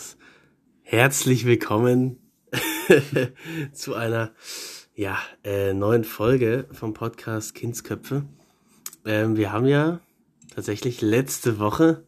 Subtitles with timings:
[0.00, 0.16] los.
[0.82, 2.16] Herzlich willkommen
[3.72, 4.32] zu einer
[4.94, 8.24] ja, äh, neuen Folge vom Podcast Kindsköpfe.
[9.04, 10.00] Ähm, wir haben ja
[10.54, 12.04] tatsächlich letzte Woche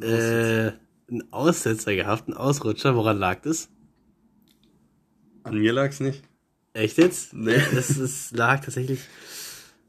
[0.00, 0.72] äh,
[1.08, 2.94] einen Aussetzer gehabt, einen Ausrutscher.
[2.96, 3.70] Woran lag das?
[5.42, 6.22] An mir lag's nicht.
[6.74, 7.32] Echt jetzt?
[7.32, 7.54] Nee.
[7.76, 9.00] Es, es lag tatsächlich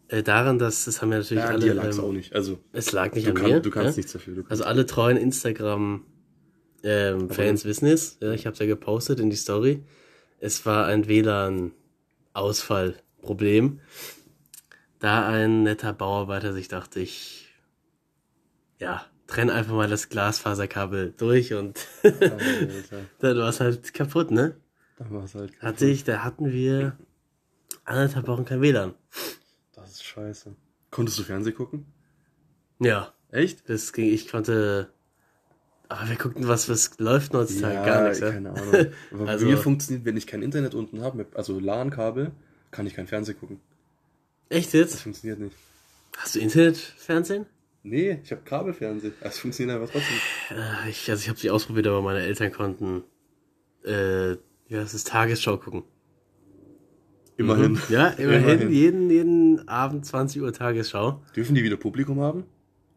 [0.08, 1.60] äh, daran, dass das haben ja natürlich Ja, alle.
[1.60, 2.34] dir lag's ähm, auch nicht.
[2.34, 3.60] Also, Es lag nicht du, an kann, mir.
[3.60, 4.00] du kannst ja?
[4.00, 4.36] nichts dafür.
[4.36, 6.06] Du Also alle treuen Instagram
[6.84, 8.18] ähm, Fans wissen es.
[8.22, 9.84] Ja, ich habe es ja gepostet in die Story.
[10.40, 13.82] Es war ein WLAN-Ausfallproblem.
[15.00, 17.48] Da ein netter Bauarbeiter sich dachte, ich
[18.80, 24.56] ja, trenn einfach mal das Glasfaserkabel durch und dann war es halt kaputt, ne?
[24.98, 25.54] da war's halt.
[25.62, 26.98] Hatte ich, da hatten wir
[27.86, 28.96] anderthalb Wochen kein WLAN.
[29.74, 30.56] Das ist scheiße.
[30.90, 31.86] Konntest du Fernsehen gucken?
[32.80, 33.70] Ja, Echt?
[33.70, 34.92] das ging, ich konnte,
[35.90, 37.76] aber wir guckten, was, was läuft heutzutage?
[37.76, 38.32] Gar nichts, ja?
[38.32, 38.88] keine Ahnung.
[39.14, 42.32] Aber Also- mir funktioniert, wenn ich kein Internet unten habe, also LAN-Kabel,
[42.72, 43.60] kann ich kein Fernsehen gucken.
[44.50, 45.02] Echt Das jetzt?
[45.02, 45.56] funktioniert nicht.
[46.18, 47.46] Hast du Internetfernsehen?
[47.84, 49.14] Nee, ich habe Kabelfernsehen.
[49.22, 50.18] Das funktioniert einfach trotzdem.
[50.58, 53.04] Äh, Ich, also ich habe sie ausprobiert, aber meine Eltern konnten,
[53.84, 54.36] äh,
[54.68, 55.84] wie heißt es, Tagesschau gucken.
[57.38, 57.80] Immerhin.
[57.90, 58.72] Ja, immerhin, Immerhin.
[58.72, 61.22] jeden, jeden Abend 20 Uhr Tagesschau.
[61.36, 62.46] Dürfen die wieder Publikum haben?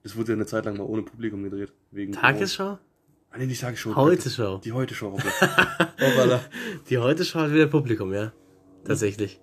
[0.03, 1.73] Es wurde ja eine Zeit lang mal ohne Publikum gedreht.
[1.91, 2.79] Wegen Tagesschau?
[3.31, 3.95] Ah, nee, nicht Tagesschau.
[3.95, 4.59] Heute-Show.
[4.65, 5.17] Die Heute-Show.
[6.03, 6.41] Oh, voilà.
[6.89, 8.33] Die Heute-Schau hat wieder Publikum, ja.
[8.85, 9.39] Tatsächlich.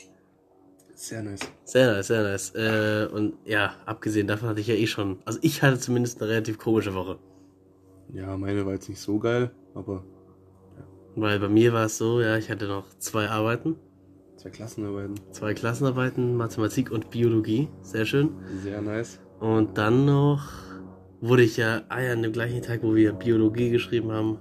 [0.95, 1.41] Sehr nice.
[1.65, 2.55] Sehr nice, sehr nice.
[2.55, 6.31] Äh, und ja, abgesehen davon hatte ich ja eh schon, also ich hatte zumindest eine
[6.31, 7.19] relativ komische Woche.
[8.11, 10.03] Ja, meine war jetzt nicht so geil, aber
[11.15, 13.75] Weil bei mir war es so, ja, ich hatte noch zwei Arbeiten,
[14.37, 15.13] zwei Klassenarbeiten.
[15.31, 17.69] zwei Klassenarbeiten, Mathematik und Biologie.
[17.83, 18.31] Sehr schön.
[18.63, 19.19] Sehr nice.
[19.39, 20.41] Und dann noch
[21.21, 24.37] wurde ich ja, ah ja, an dem gleichen Tag, wo wir Biologie geschrieben haben,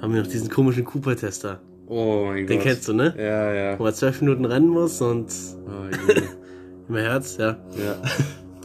[0.00, 1.60] haben wir noch diesen komischen Cooper-Tester.
[1.86, 2.66] Oh mein Den Gott.
[2.66, 3.14] kennst du, ne?
[3.18, 3.78] Ja, ja.
[3.78, 5.26] Wo man zwölf Minuten rennen muss und
[5.66, 6.22] Oh, je.
[6.88, 7.56] im Herz, ja.
[7.76, 7.96] ja.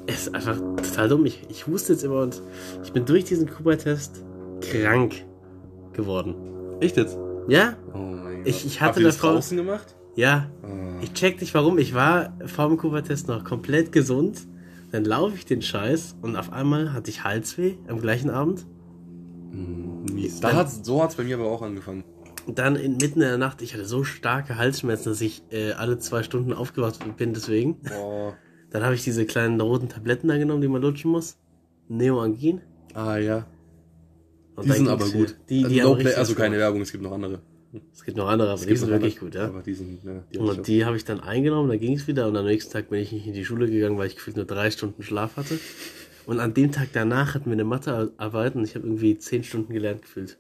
[0.07, 1.25] Es ist einfach total dumm.
[1.25, 2.39] Ich, ich huste jetzt immer und
[2.83, 4.23] ich bin durch diesen Cooper-Test
[4.61, 5.25] krank
[5.93, 6.35] geworden.
[6.79, 7.17] Echt jetzt?
[7.47, 7.73] Ja?
[7.91, 8.47] Oh mein Gott.
[8.47, 9.95] Ich- ich hatte Habt ihr das draußen gemacht?
[10.15, 10.47] Ja.
[10.63, 10.67] Oh.
[11.01, 11.79] Ich check nicht warum.
[11.79, 14.41] Ich war vor dem Cooper-Test noch komplett gesund.
[14.95, 18.65] Dann laufe ich den Scheiß und auf einmal hatte ich Halsweh am gleichen Abend.
[19.51, 20.39] Mies.
[20.39, 22.05] Da hat's, so hat's bei mir aber auch angefangen.
[22.47, 25.99] Dann in, mitten in der Nacht, ich hatte so starke Halsschmerzen, dass ich äh, alle
[25.99, 27.81] zwei Stunden aufgewacht bin deswegen.
[27.81, 28.37] Boah.
[28.69, 31.35] Dann habe ich diese kleinen roten Tabletten da genommen, die man lutschen muss.
[31.89, 32.61] Neoangin.
[32.93, 33.47] Ah ja.
[34.55, 35.35] Und Die dann sind aber gut.
[35.49, 36.57] Die, die no haben play, also keine.
[36.57, 37.41] Werbung, es gibt noch andere.
[37.93, 39.45] Es gibt noch andere, aber Es die sind wirklich andere, gut, ja.
[39.47, 42.07] Aber die sind, ja, die Und hab die habe ich dann eingenommen, dann ging es
[42.07, 44.35] wieder und am nächsten Tag bin ich nicht in die Schule gegangen, weil ich gefühlt
[44.35, 45.59] nur drei Stunden Schlaf hatte.
[46.25, 49.73] Und an dem Tag danach hatten wir eine Mathearbeit und ich habe irgendwie zehn Stunden
[49.73, 50.37] gelernt gefühlt.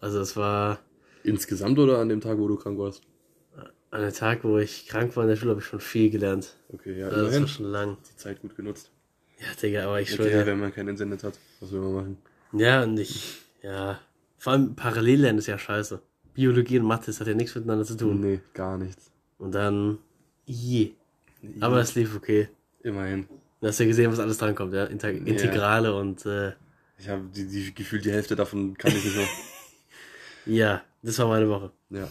[0.00, 0.80] Also es war.
[1.22, 3.02] Insgesamt oder an dem Tag, wo du krank warst?
[3.90, 6.54] an einem Tag, wo ich krank war in der Schule, habe ich schon viel gelernt.
[6.72, 7.96] Okay, ja, Also das war schon lang.
[8.10, 8.90] Die Zeit gut genutzt.
[9.40, 10.46] Ja, Digga, aber ich schwöre Okay, dir.
[10.46, 12.18] wenn man kein Internet hat, was will man machen?
[12.52, 13.98] Ja, und ich, ja.
[14.38, 16.00] Vor allem Parallellernen ist ja scheiße.
[16.40, 18.18] Biologie und Mathe, das hat ja nichts miteinander zu tun.
[18.20, 19.10] Nee, gar nichts.
[19.36, 19.98] Und dann,
[20.46, 20.92] je.
[21.60, 22.48] Aber es lief okay.
[22.82, 23.26] Immerhin.
[23.60, 24.84] Du hast ja gesehen, was alles drankommt, ja.
[24.84, 26.52] Inter Integrale und, äh,
[26.98, 29.28] Ich habe die, die gefühlt die Hälfte davon kann ich nicht mehr.
[30.46, 31.72] ja, das war meine Woche.
[31.90, 32.08] ja,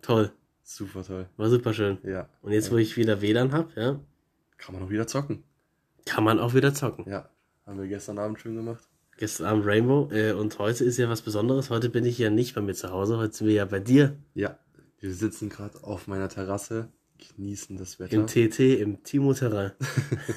[0.00, 0.32] Toll.
[0.64, 1.26] super toll.
[1.36, 1.98] War super schön.
[2.02, 2.30] Ja.
[2.40, 4.00] Und jetzt, wo ich wieder WLAN hab, ja,
[4.56, 5.42] Kann man auch wieder zocken.
[6.06, 7.04] kann man auch wieder zocken.
[7.06, 7.28] Ja.
[7.66, 8.84] Haben wir gestern Abend schön gemacht.
[9.18, 11.70] Gestern Abend Rainbow, äh, und heute ist ja was Besonderes.
[11.70, 14.16] Heute bin ich ja nicht bei mir zu Hause, heute sind wir ja bei dir
[14.34, 14.58] Ja.
[15.00, 16.88] Wir sitzen gerade auf meiner Terrasse,
[17.36, 18.12] genießen das Wetter.
[18.14, 19.72] im TT, im Timo Terrain.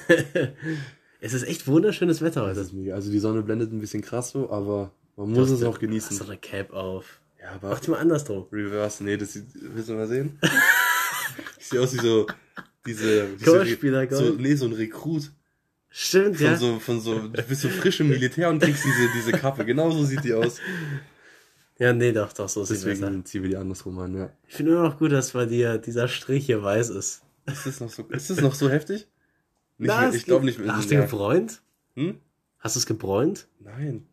[1.21, 2.59] es ist echt wunderschönes Wetter das heute.
[2.61, 2.95] ist mega.
[2.95, 6.17] Also die Sonne blendet ein bisschen krass so, aber man muss es auch Hast genießen.
[6.17, 7.21] du eine Cap auf?
[7.41, 8.47] Ja, aber Mach die mal andersrum.
[8.51, 10.37] Reverse, nee, das sieht, willst du mal sehen?
[11.59, 12.27] ich sehe aus wie so,
[12.85, 15.31] diese, diese Golfspieler, so, nee, so ein Rekrut.
[15.91, 16.55] Stimmt, Von ja.
[16.55, 19.65] so, von so, du bist so frisch im Militär und kriegst diese, diese Kappe.
[19.65, 20.57] Genau so sieht die aus.
[21.79, 23.07] Ja, nee, doch, doch, so sieht besser.
[23.07, 24.29] Deswegen ziehen wir die andersrum an, ja.
[24.47, 27.21] Ich finde immer noch gut, dass bei dir dieser Strich hier weiß ist.
[27.45, 29.07] Ist das noch so, ist das noch so heftig?
[29.77, 30.75] Nicht Na, mehr, ich glaube nicht mehr.
[30.75, 31.61] Hast du gebräunt?
[31.95, 32.19] Hm?
[32.59, 33.47] Hast du es gebräunt?
[33.59, 34.05] Nein.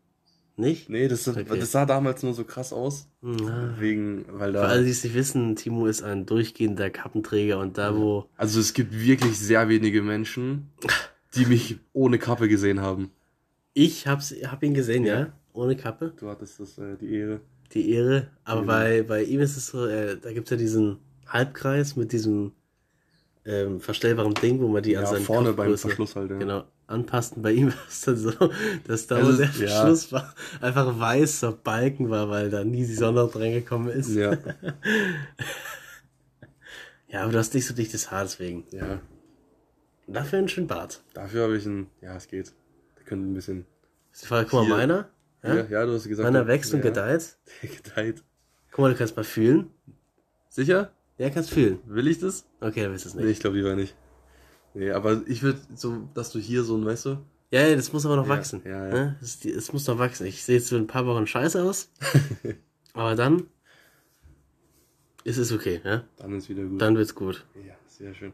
[0.55, 0.89] Nicht?
[0.89, 1.45] Nee, das, Okay.
[1.47, 3.07] das sah damals nur so krass aus.
[3.21, 4.61] Wegen, weil Für da.
[4.63, 8.27] alle, die es nicht wissen, Timo ist ein durchgehender Kappenträger und da, wo.
[8.37, 10.71] Also es gibt wirklich sehr wenige Menschen,
[11.35, 13.11] die mich ohne Kappe gesehen haben.
[13.73, 15.19] Ich hab's, hab ihn gesehen, ja.
[15.19, 15.33] Ja.
[15.53, 16.13] Ohne Kappe.
[16.19, 17.41] Du hattest das, äh, die Ehre.
[17.73, 18.29] Die Ehre.
[18.43, 18.67] Aber Mhm.
[18.67, 20.97] bei, bei ihm ist es so, äh, da gibt's ja diesen
[21.27, 22.53] Halbkreis mit diesem
[23.45, 26.37] ähm, verstellbaren Ding, wo man die an Ja, seinen vorne beim Verschluss halt, ja.
[26.37, 27.41] Genau, anpassten.
[27.41, 28.31] Bei ihm war es dann so,
[28.85, 29.51] dass da, Es wo der ja.
[29.51, 34.09] Verschluss war, einfach weißer Balken war, weil da nie die Sonne dran gekommen ist.
[34.15, 34.37] Ja.
[37.09, 38.65] Ja, aber du hast nicht so dichtes Haar deswegen.
[38.71, 38.99] ja.
[40.07, 41.03] Und dafür einen schönen Bart.
[41.13, 41.87] Dafür habe ich ein.
[42.01, 42.53] Ja, es geht.
[42.97, 43.65] Der könnte ein bisschen.
[44.11, 44.75] Ist die Frage, guck mal, Hier.
[44.77, 45.09] meiner?
[45.43, 45.65] Ja, Ja?
[45.65, 46.25] ja, du hast gesagt.
[46.25, 47.37] Meiner wächst und ja, gedeiht.
[47.61, 48.23] Der gedeiht.
[48.71, 49.69] Guck mal, du kannst mal fühlen.
[50.49, 50.91] Sicher?
[51.17, 51.79] Ja, kannst fühlen.
[51.85, 52.45] Will ich das?
[52.61, 53.31] Okay, dann willst du es Nee, nicht.
[53.33, 53.95] ich glaube lieber nicht.
[54.73, 57.17] Nee, aber ich würde so, dass du hier so ein, weißt du?
[57.49, 58.61] Ja, ja, das muss aber noch Ja, wachsen.
[58.65, 58.93] ja, ja.
[58.93, 59.17] Ne?
[59.19, 60.25] Das, die- muss noch wachsen.
[60.27, 61.91] Ich sehe jetzt für ein paar Wochen scheiße aus.
[62.93, 63.47] aber dann
[65.23, 66.03] ist es okay, ja?
[66.17, 66.81] Dann ist wieder gut.
[66.81, 67.45] Dann wird's gut.
[67.65, 68.33] ja, sehr schön.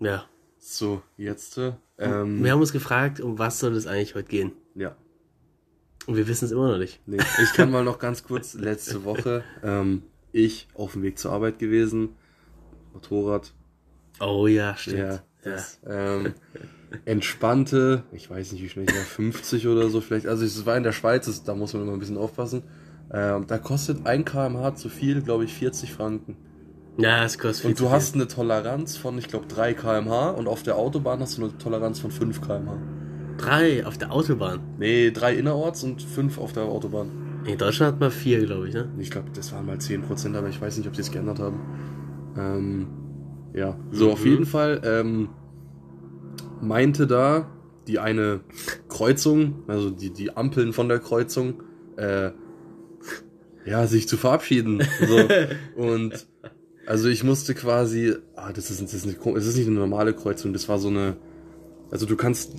[0.00, 0.24] Ja.
[0.62, 1.56] So, jetzt.
[1.58, 4.52] äh, Ähm, Wir haben uns gefragt, um was soll es eigentlich heute gehen?
[4.74, 4.94] ja.
[6.06, 6.98] Und wir wissen es immer noch nicht.
[7.06, 10.02] Nee, ich kann mal noch ganz kurz, letzte Woche, ähm,
[10.32, 12.10] ich auf dem Weg zur Arbeit gewesen,
[12.94, 13.52] Motorrad,
[14.18, 14.98] Oh ja, stimmt.
[14.98, 16.32] ja, Ja, das, ähm,
[17.04, 20.76] entspannte, ich weiß nicht, wie schnell ich war, 50 oder so vielleicht, also es war
[20.76, 22.62] in der Schweiz, das, da muss man immer ein bisschen aufpassen,
[23.12, 26.36] ähm, da kostet 1 kmh zu viel, glaube ich, 40 Franken.
[26.98, 30.48] Ja es kostet viel Und du hast eine Toleranz von, ich glaube, 3 kmh und
[30.48, 32.76] auf der Autobahn hast du eine Toleranz von 5 kmh.
[33.38, 34.60] drei auf der Autobahn.
[34.78, 37.42] Nee, 3 innerorts und 5 auf der Autobahn.
[37.46, 38.90] In Deutschland hat man vier, glaube ich, ne?
[38.98, 41.58] Ich glaube, das waren mal 10%, aber ich weiß nicht, ob sie es geändert haben.
[42.36, 42.86] Ähm,
[43.54, 44.30] ja, so auf Mhm.
[44.30, 45.30] jeden Fall ähm,
[46.60, 47.48] meinte da
[47.86, 48.40] die eine
[48.88, 51.62] Kreuzung, also die, die Ampeln von der Kreuzung,
[51.96, 52.30] äh,
[53.64, 54.82] ja, sich zu verabschieden.
[55.06, 55.28] So.
[55.82, 56.26] Und
[56.90, 60.12] also ich musste quasi, ah, das ist, das ist, eine, es ist nicht eine normale
[60.12, 61.16] Kreuzung, das war so eine,
[61.92, 62.56] also du kannst,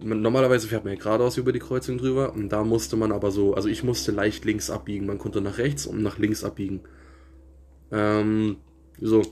[0.00, 3.54] normalerweise fährt man ja geradeaus über die Kreuzung drüber und da musste man aber so,
[3.54, 6.82] also ich musste leicht links abbiegen, man konnte nach rechts und nach links abbiegen.
[7.90, 8.58] Ähm,
[9.00, 9.22] so.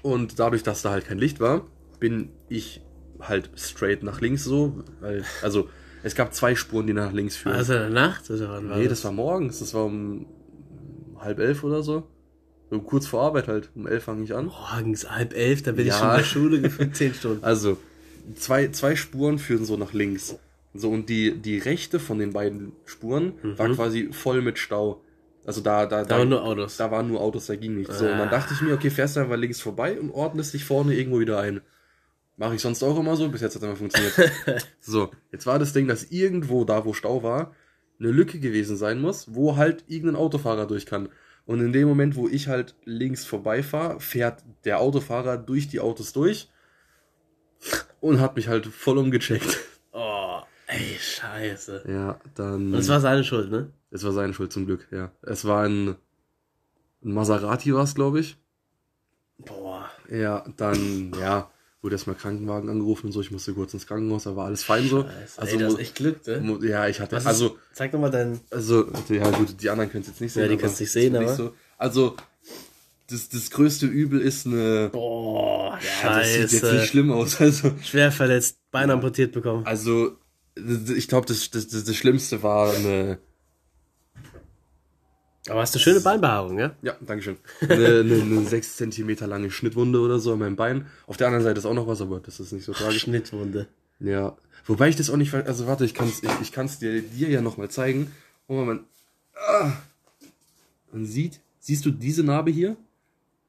[0.00, 1.66] Und dadurch, dass da halt kein Licht war,
[2.00, 2.80] bin ich
[3.20, 5.68] halt straight nach links so, weil, also
[6.02, 7.54] es gab zwei Spuren, die nach links führen.
[7.54, 10.24] Also in der Nacht oder wann war nee, das war morgens, das war um
[11.18, 12.08] halb elf oder so.
[12.70, 14.46] So kurz vor Arbeit halt, um elf fange ich an.
[14.46, 15.98] Morgens halb elf, da bin ich Ja.
[15.98, 17.44] schon in der Schule gefühlt zehn Stunden.
[17.44, 17.78] Also,
[18.34, 20.36] zwei, zwei Spuren führen so nach links.
[20.74, 25.00] So, und die, die rechte von den beiden Spuren war quasi voll mit Stau.
[25.46, 26.76] Also da, da, Da waren nur Autos.
[26.76, 27.98] Da waren nur Autos, da ging nichts.
[27.98, 28.30] So, und dann Ah.
[28.32, 31.38] dachte ich mir, okay, fährst du einfach links vorbei und ordnest dich vorne irgendwo wieder
[31.40, 31.60] ein.
[32.36, 34.12] Mache ich sonst auch immer so, bis jetzt hat es immer funktioniert.
[34.80, 37.54] so, jetzt war das Ding, dass irgendwo da, wo Stau war,
[37.98, 41.08] eine Lücke gewesen sein muss, wo halt irgendein Autofahrer durch kann.
[41.46, 46.12] Und in dem Moment, wo ich halt links vorbeifahre, fährt der Autofahrer durch die Autos
[46.12, 46.50] durch
[48.00, 49.58] und hat mich halt voll umgecheckt.
[49.92, 51.84] Oh, ey, scheiße.
[51.88, 52.66] Ja, dann.
[52.66, 53.70] Und das war seine Schuld, ne?
[53.90, 55.12] Es war seine Schuld zum Glück, ja.
[55.22, 55.96] Es war ein,
[57.02, 58.36] ein Maserati war es, glaube ich.
[59.38, 59.88] Boah.
[60.10, 61.50] Ja, dann, ja,
[61.86, 63.20] wurde erstmal Krankenwagen angerufen und so.
[63.20, 65.02] Ich musste kurz ins Krankenhaus, da war alles fein so.
[65.04, 65.40] Scheiße.
[65.40, 66.58] Also, ey, du hast echt Glück, ne?
[66.62, 68.40] ja, ich hatte, ist- also, Zeig doch mal deinen.
[68.50, 70.42] also, ja gut, die anderen können es jetzt nicht sehen.
[70.42, 71.54] Ja, die aber können's nicht sehen, nicht aber- So.
[71.78, 72.16] Also,
[73.08, 76.74] das, das größte Übel ist eine, Boah, ja, das sieht jetzt scheiße.
[76.74, 79.64] nicht schlimm aus, also, Schwer verletzt, Bein amputiert bekommen.
[79.64, 80.16] also,
[80.56, 83.18] ich glaube, das, das, das, das Schlimmste war eine,
[85.48, 86.74] Aber hast du schöne Beinbehaarung, ja?
[86.82, 87.36] Ja, Dankeschön.
[87.60, 90.86] Eine, eine, eine 6 cm lange Schnittwunde oder so an meinem Bein.
[91.06, 93.02] Auf der anderen Seite ist auch noch was, aber das ist nicht so tragisch.
[93.02, 93.68] Schnittwunde.
[94.00, 94.36] Ja.
[94.66, 97.28] Wobei ich das auch nicht, also warte, ich kann es ich, ich kann's dir, dir
[97.28, 98.10] ja nochmal zeigen.
[98.48, 98.80] Oh, man,
[99.34, 99.72] ah,
[100.92, 102.76] man sieht, siehst du diese Narbe hier?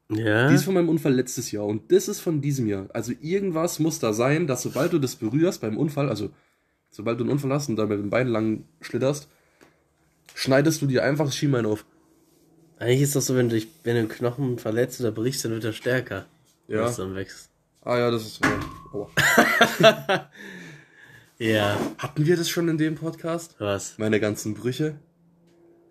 [0.09, 0.47] Ja.
[0.47, 2.87] Die ist von meinem Unfall letztes Jahr und das ist von diesem Jahr.
[2.93, 6.29] Also irgendwas muss da sein, dass sobald du das berührst beim Unfall, also
[6.91, 9.27] sobald du einen Unfall hast und da mit dem Bein lang schlitterst,
[10.33, 11.85] schneidest du dir einfach das Schienbein auf.
[12.79, 15.51] Eigentlich ist das so, wenn du dich, wenn du einen Knochen verletzt oder brichst, dann
[15.51, 16.25] wird er stärker.
[16.67, 16.81] Ja.
[16.81, 17.49] Wenn es dann wächst.
[17.81, 18.43] Ah ja, das ist.
[18.43, 18.59] Ja.
[18.93, 20.29] Aua.
[21.39, 21.77] Ja.
[21.99, 23.55] Hatten wir das schon in dem Podcast?
[23.59, 23.97] Was?
[23.97, 24.95] Meine ganzen Brüche?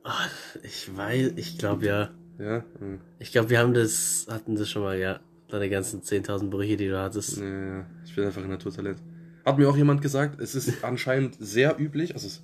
[0.02, 0.26] Ah,
[0.62, 2.10] ich weiß, ich glaube ja.
[2.38, 2.64] Ja.
[2.78, 3.00] hm.
[3.18, 5.20] Ich glaube, wir haben das, hatten das schon mal, ja.
[5.48, 7.38] Deine ganzen 10.000 Brüche, die du hattest.
[7.38, 7.44] Ja,
[7.78, 9.00] ja, ich bin einfach ein Naturtalent.
[9.44, 12.42] Hat mir auch jemand gesagt, es ist anscheinend sehr üblich, also es,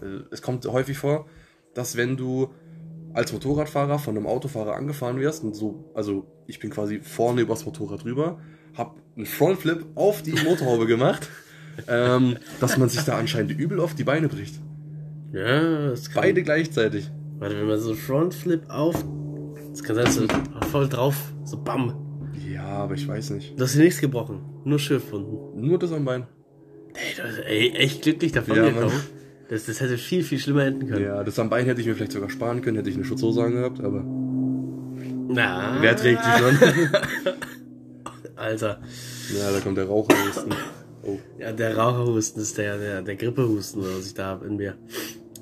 [0.00, 1.28] äh, es kommt häufig vor,
[1.74, 2.54] dass wenn du
[3.14, 7.64] als Motorradfahrer von einem Autofahrer angefahren wirst und so, also ich bin quasi vorne übers
[7.66, 8.38] Motorrad rüber,
[8.76, 11.28] hab einen Frontflip auf die Motorhaube gemacht,
[11.88, 14.54] ähm, dass man sich da anscheinend übel auf die Beine bricht.
[15.32, 16.22] Ja, das kann.
[16.22, 17.10] Beide gleichzeitig.
[17.38, 19.04] Warte, wenn man so Frontflip auf.
[19.70, 20.26] Das kann sein, so
[20.70, 21.94] voll drauf, so bam.
[22.50, 23.58] Ja, aber ich weiß nicht.
[23.58, 24.40] Du hast dir nichts gebrochen.
[24.64, 25.60] Nur Schürfwunden.
[25.60, 26.26] Nur das am Bein.
[26.94, 28.92] Ey, du bist ey, echt glücklich davon Ja, gekommen.
[29.48, 31.04] Das, das hätte viel, viel schlimmer enden können.
[31.04, 33.42] Ja, das am Bein hätte ich mir vielleicht sogar sparen können, hätte ich eine Schutzhose
[33.42, 34.04] angehabt, aber
[35.28, 35.78] Na.
[35.80, 36.58] wer trägt die schon?
[38.36, 38.80] Alter.
[39.36, 40.52] Ja, da kommt der Raucherhusten.
[41.02, 41.18] Oh.
[41.38, 44.76] Ja, der Raucherhusten ist der, der, der Grippehusten, was ich da habe in mir.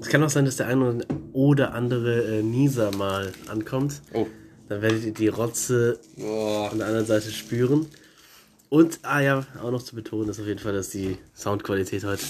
[0.01, 4.03] Es kann auch sein, dass der eine oder andere äh, Nieser mal ankommt.
[4.13, 4.27] Oh.
[4.69, 6.71] Dann werdet ihr die Rotze Boah.
[6.71, 7.87] an der anderen Seite spüren.
[8.69, 12.25] Und, ah ja, auch noch zu betonen ist auf jeden Fall, dass die Soundqualität heute,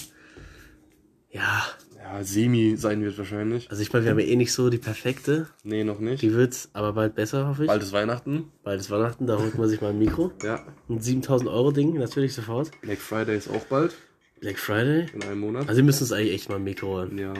[1.31, 1.65] ja,
[1.97, 3.69] Ja, semi sein wird wahrscheinlich.
[3.69, 5.47] also ich meine, wir haben ja eh nicht so die perfekte.
[5.63, 6.21] Nee, noch nicht.
[6.21, 7.67] Die wird aber bald besser, hoffe ich.
[7.67, 8.51] Bald ist Weihnachten.
[8.63, 10.31] Bald ist Weihnachten, da holt man sich mal ein Mikro.
[10.43, 10.65] Ja.
[10.89, 12.71] Ein 7000 Euro Ding, natürlich sofort.
[12.81, 13.93] Black Friday ist auch bald.
[14.39, 15.07] Black Friday.
[15.13, 15.67] In einem Monat.
[15.67, 17.17] Also wir müssen uns eigentlich echt mal ein Mikro holen.
[17.17, 17.33] ja.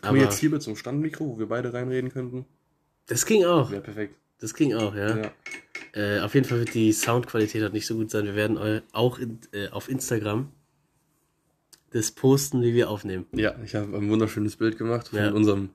[0.00, 2.44] Aber Aber jetzt hier mit so einem Standmikro, wo wir beide reinreden könnten.
[3.06, 3.70] das ging auch.
[3.72, 4.14] Wäre perfekt.
[4.38, 5.16] Das ging auch, ja.
[5.18, 5.30] Ja.
[5.92, 8.24] Äh, auf jeden Fall wird die Soundqualität halt nicht so gut sein.
[8.24, 10.52] Wir werden auch in, äh, auf Instagram
[11.90, 13.26] das posten, wie wir aufnehmen.
[13.32, 15.30] Ja, ich habe ein wunderschönes Bild gemacht von Ja.
[15.32, 15.70] unserem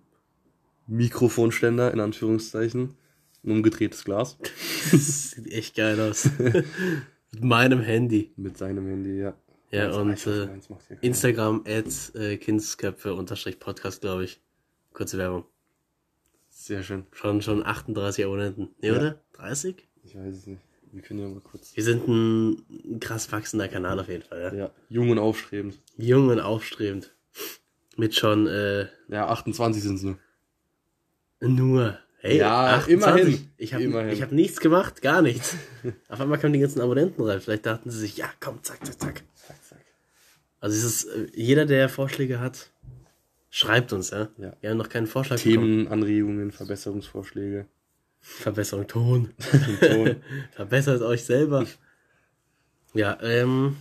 [0.88, 2.96] Mikrofonständer, in Anführungszeichen.
[3.44, 4.38] Ein umgedrehtes Glas.
[4.92, 6.30] Das sieht echt geil aus.
[6.40, 8.32] Mit meinem Handy.
[8.38, 9.34] Mit seinem Handy, ja.
[9.72, 10.50] Ja, und hoffe,
[10.90, 10.96] äh.
[11.02, 14.40] Instagram at äh, Kindsköpfe unterstrich Podcast, glaube ich.
[14.94, 15.46] Kurze Werbung.
[16.50, 17.06] Sehr schön.
[17.12, 18.70] Schon, schon 38 Abonnenten.
[18.82, 18.94] Nee, Ja.
[18.98, 19.22] oder?
[19.34, 19.88] 30?
[20.04, 20.62] Ich weiß es nicht.
[20.94, 21.76] Wir können ja mal kurz.
[21.76, 24.54] Wir sind ein krass wachsender Kanal auf jeden Fall, ja.
[24.54, 25.80] Ja, jung und aufstrebend.
[25.98, 27.12] Jung und aufstrebend.
[27.98, 30.18] Mit schon, äh, Ja, 28 sind es nur.
[31.42, 31.98] nur.
[32.20, 33.50] Hey, Ja, immerhin.
[33.58, 35.58] Ich habe hab nichts gemacht, gar nichts.
[36.10, 37.42] Auf einmal kamen die ganzen Abonnenten rein.
[37.42, 39.24] Vielleicht dachten sie sich, ja, komm, zack, zack, zack.
[39.36, 39.86] Zack, zack.
[40.60, 42.70] Also es ist, äh, jeder, der Vorschläge hat,
[43.50, 44.30] schreibt uns, ja.
[44.38, 44.56] Ja.
[44.62, 45.56] Wir haben noch keinen Vorschlag bekommen.
[45.56, 47.66] Themen, Anregungen, Verbesserungsvorschläge.
[48.24, 49.30] Verbesserung, Ton.
[49.82, 50.16] Ton.
[50.52, 51.66] Verbessert euch selber.
[52.94, 53.76] Ja, ähm,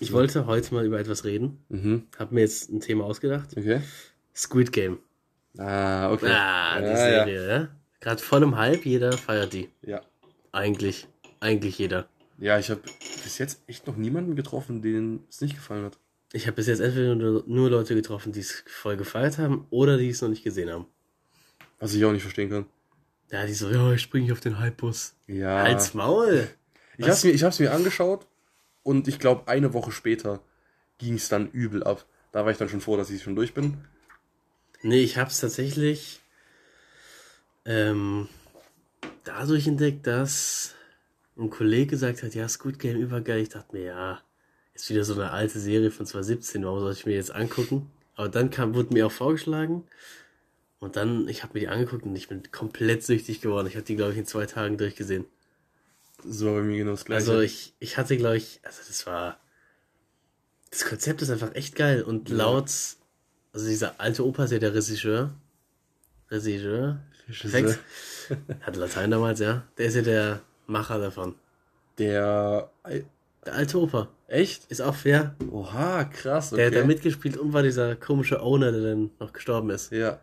[0.00, 1.58] ich wollte heute mal über etwas reden.
[1.68, 2.06] Mhm.
[2.18, 3.50] Hab mir jetzt ein Thema ausgedacht.
[3.54, 3.82] Okay.
[4.34, 4.98] Squid Game.
[5.58, 6.30] Ah, okay.
[6.30, 7.68] Ah, die ja, Serie, ja.
[8.00, 9.68] Gerade voll im Hype, jeder feiert die.
[9.82, 10.00] Ja.
[10.52, 11.06] Eigentlich.
[11.38, 12.08] Eigentlich jeder.
[12.38, 12.80] Ja, ich habe
[13.22, 15.98] bis jetzt echt noch niemanden getroffen, denen es nicht gefallen hat.
[16.32, 19.98] Ich habe bis jetzt entweder nur, nur Leute getroffen, die es voll gefeiert haben oder
[19.98, 20.86] die es noch nicht gesehen haben.
[21.78, 22.66] Was ich auch nicht verstehen kann.
[23.30, 25.14] Ja, die so, ja, ich springe auf den Hypebus.
[25.26, 25.62] Ja.
[25.62, 26.48] Halt's Maul.
[26.96, 28.26] ich hab's mir, ich hab's mir angeschaut
[28.82, 30.40] und ich glaube, eine Woche später
[30.98, 32.06] ging es dann übel ab.
[32.32, 33.78] Da war ich dann schon froh, dass ich schon durch bin.
[34.82, 36.20] Nee, ich hab's tatsächlich
[37.64, 38.28] ähm,
[39.24, 40.74] dadurch entdeckt, dass
[41.36, 43.40] ein Kollege gesagt hat, ja, Squid Game übergeil.
[43.40, 44.20] Ich dachte mir, ja,
[44.72, 47.90] ist wieder so eine alte Serie von 2017, warum soll ich mir jetzt angucken?
[48.14, 49.84] Aber dann kam, wurde mir auch vorgeschlagen
[50.80, 53.66] und dann, ich habe mir die angeguckt und ich bin komplett süchtig geworden.
[53.66, 55.24] Ich habe die, glaube ich, in zwei Tagen durchgesehen.
[56.24, 57.30] So bei mir genau das gleiche.
[57.30, 59.38] Also ich, ich hatte, glaube ich, also das war,
[60.70, 62.36] das Konzept ist einfach echt geil und Ja.
[62.36, 62.70] laut,
[63.52, 65.30] also dieser alte Opa ist ja der Regisseur,
[66.30, 67.78] Regisseur, perfekt,
[68.60, 71.34] hat Latein damals, ja, der ist ja der Macher davon.
[71.98, 72.70] Der.
[73.46, 74.64] Der alte Opa Echt?
[74.70, 76.52] ist auch, ja, Oha, krass.
[76.52, 76.56] Okay.
[76.56, 79.92] der hat da mitgespielt und war dieser komische Owner, der dann noch gestorben ist.
[79.92, 80.20] Ja.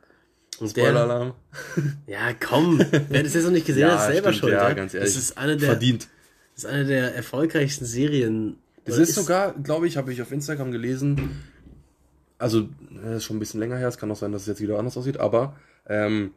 [0.59, 1.33] Und Spoiler-Alarm.
[2.07, 2.79] ja komm,
[3.09, 4.73] wer das jetzt noch nicht gesehen Ja, hat, ist selber stimmt, schuld, ja, ja.
[4.73, 5.13] ganz ehrlich.
[5.13, 6.07] Das ist eine der, Verdient.
[6.55, 8.57] das ist eine der erfolgreichsten Serien.
[8.85, 11.43] Das Oder ist sogar, glaube ich, habe ich auf Instagram gelesen.
[12.37, 12.67] Also,
[13.03, 13.87] das ist schon ein bisschen länger her.
[13.87, 15.17] Es kann auch sein, dass es jetzt wieder anders aussieht.
[15.17, 15.55] Aber
[15.87, 16.31] ähm,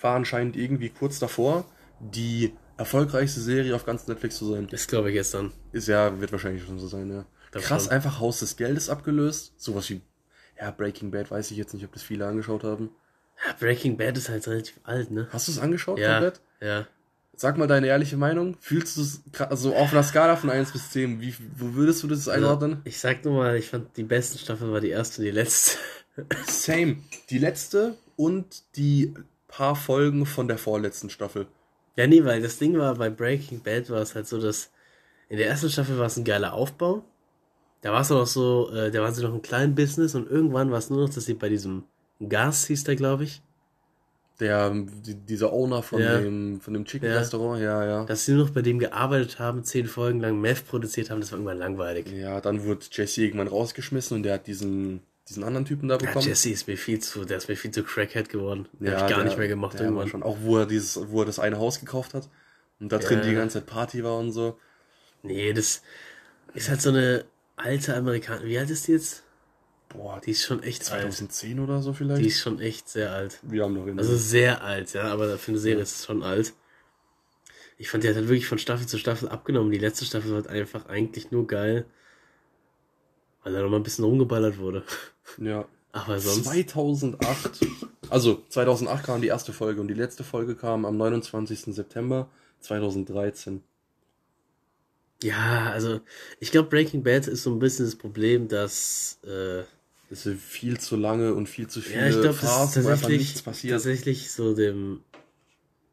[0.00, 1.64] war anscheinend irgendwie kurz davor,
[2.00, 4.68] die erfolgreichste Serie auf ganz Netflix zu sein.
[4.70, 5.52] Das glaube ich gestern.
[5.72, 7.26] Ist ja, wird wahrscheinlich schon so sein, ja.
[7.50, 7.92] Glaub Krass, schon.
[7.92, 9.52] einfach Haus des Geldes abgelöst.
[9.56, 10.00] Sowas wie,
[10.58, 12.90] ja, Breaking Bad weiß ich jetzt nicht, ob das viele angeschaut haben.
[13.46, 15.28] Ja, Breaking Bad ist halt relativ alt, ne?
[15.30, 16.40] Hast du es angeschaut Ja, komplett?
[16.60, 16.86] ja.
[17.36, 18.56] Sag mal deine ehrliche Meinung.
[18.58, 21.20] Fühlst du es also auf einer Skala von 1 bis 10?
[21.20, 22.80] Wie, wo würdest du das einordnen?
[22.82, 25.78] Ich sag nur mal, ich fand die besten Staffeln war die erste und die letzte.
[26.48, 26.96] Same.
[27.30, 29.14] Die letzte und die
[29.46, 31.46] paar Folgen von der vorletzten Staffel.
[31.94, 34.70] Ja, nee, weil das Ding war, bei Breaking Bad war es halt so, dass
[35.28, 37.04] in der ersten Staffel war es ein geiler Aufbau.
[37.82, 40.72] Da war es noch so, äh, da waren sie noch ein kleines Business und irgendwann
[40.72, 41.84] war es nur noch, dass sie bei diesem
[42.26, 43.42] Gas hieß der, glaube ich,
[44.40, 46.18] Der, die, dieser Owner von Ja.
[46.18, 46.88] dem, von dem Ja.
[46.88, 48.04] Chicken-Restaurant, ja, ja.
[48.04, 51.32] dass sie nur noch bei dem gearbeitet haben, zehn Folgen lang Meth produziert haben, das
[51.32, 52.06] war irgendwann langweilig.
[52.12, 56.06] Ja, dann wurde Jesse irgendwann rausgeschmissen und der hat diesen, diesen anderen Typen da Ja,
[56.06, 56.24] bekommen.
[56.26, 58.68] Jesse ist mir viel zu, der ist mir viel zu Crackhead geworden.
[58.78, 60.06] Den ja, hab ich gar der- nicht mehr gemacht der irgendwann.
[60.08, 62.28] Schon, auch wo er dieses, wo er das eine Haus gekauft hat
[62.78, 63.24] und da drin Ja.
[63.24, 64.56] die ganze Zeit Party war und so.
[65.24, 65.82] Nee, das
[66.54, 67.24] ist halt so eine
[67.56, 68.44] alte Amerikaner.
[68.44, 69.24] Wie alt ist die jetzt?
[69.88, 71.12] Boah, Die ist schon echt alt.
[71.12, 72.22] 2010 oder so vielleicht.
[72.22, 73.38] Die ist schon echt sehr alt.
[73.42, 76.22] Wir haben noch in Also sehr alt, ja, aber für eine Serie ist es schon
[76.22, 76.52] alt.
[77.78, 79.70] Ich fand, die hat halt wirklich von Staffel zu Staffel abgenommen.
[79.70, 81.86] Die letzte Staffel war halt einfach eigentlich nur geil,
[83.42, 84.84] weil da noch mal ein bisschen rumgeballert wurde.
[85.38, 85.66] ja.
[85.92, 86.44] Aber sonst.
[86.44, 87.66] 2008.
[88.10, 91.74] Also 2008 kam die erste Folge und die letzte Folge kam am 29.
[91.74, 92.28] September
[92.60, 93.62] 2013.
[95.22, 96.00] Ja, also
[96.40, 99.64] ich glaube, Breaking Bad ist so ein bisschen das Problem, dass äh,
[100.10, 102.84] Es sind viel zu lange und viel zu viele ja, ich glaube, das ist Phasen,
[102.84, 103.72] wo einfach tatsächlich, nichts passiert.
[103.74, 105.00] tatsächlich so dem,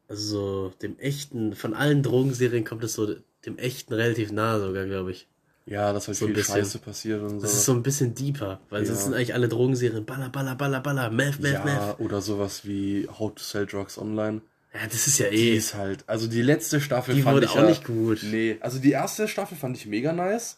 [0.07, 4.85] also so dem echten, von allen Drogenserien kommt es so dem echten relativ nahe sogar,
[4.85, 5.27] glaube ich.
[5.67, 6.43] Ja, dass halt So viel.
[6.43, 7.41] Scheiße passiert und so.
[7.41, 8.89] Das ist so ein bisschen deeper, weil Ja.
[8.91, 11.99] das sind eigentlich alle Drogenserien, baller, baller, baller, baller, meth, meth, ja, meth.
[11.99, 14.41] oder sowas wie How to Sell Drugs Online.
[14.73, 17.49] Ja, das ist ja Die eh, ist halt, also die letzte Staffel die fand ich
[17.49, 18.19] auch ja, nicht gut.
[18.23, 20.57] Nee, also die erste Staffel fand ich mega nice.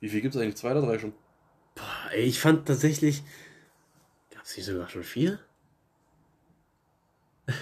[0.00, 0.56] Wie viel gibt's eigentlich?
[0.56, 1.12] Zwei oder drei schon?
[1.80, 3.22] Boah, ey, ich fand tatsächlich,
[4.34, 5.38] gab's nicht sogar schon vier?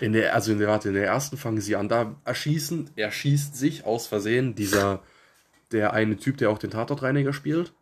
[0.01, 3.57] In der, also in der, warte, in der ersten fangen sie an, da erschießen, erschießt
[3.57, 5.03] sich aus Versehen dieser,
[5.73, 7.73] der eine Typ, der auch den Tatortreiniger spielt.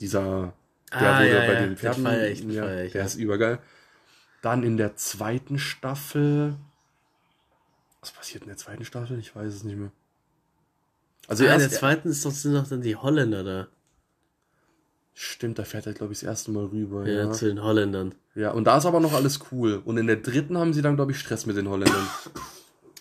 [0.00, 0.54] Dieser,
[1.00, 3.00] der Ah, wurde ja, bei ja, den den Pferden, feier ich, den ja, ich, der
[3.00, 3.06] ja.
[3.06, 3.58] ist übergeil.
[4.42, 6.56] Dann in der zweiten Staffel,
[8.00, 9.18] was passiert in der zweiten Staffel?
[9.18, 9.90] Ich weiß es nicht mehr.
[11.28, 13.68] Also Ah, in der zweiten ist doch, sind doch dann die Holländer da.
[15.18, 17.06] Stimmt, da fährt er glaube ich das erste Mal rüber.
[17.06, 17.32] Ja, Ja.
[17.32, 18.14] zu den Holländern.
[18.34, 19.80] ja, und da ist aber noch alles cool.
[19.84, 22.06] Und in der dritten haben sie dann glaube ich Stress mit den Holländern.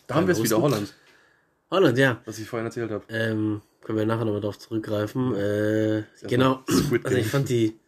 [0.08, 0.62] Da haben wir es wieder?
[0.62, 0.94] Holland,
[1.70, 2.22] Holland, ja.
[2.26, 3.04] was ich vorhin erzählt habe.
[3.10, 5.36] Ähm, können wir nachher nochmal drauf zurückgreifen.
[5.36, 6.64] Äh, genau.
[6.68, 7.80] Also ich fand die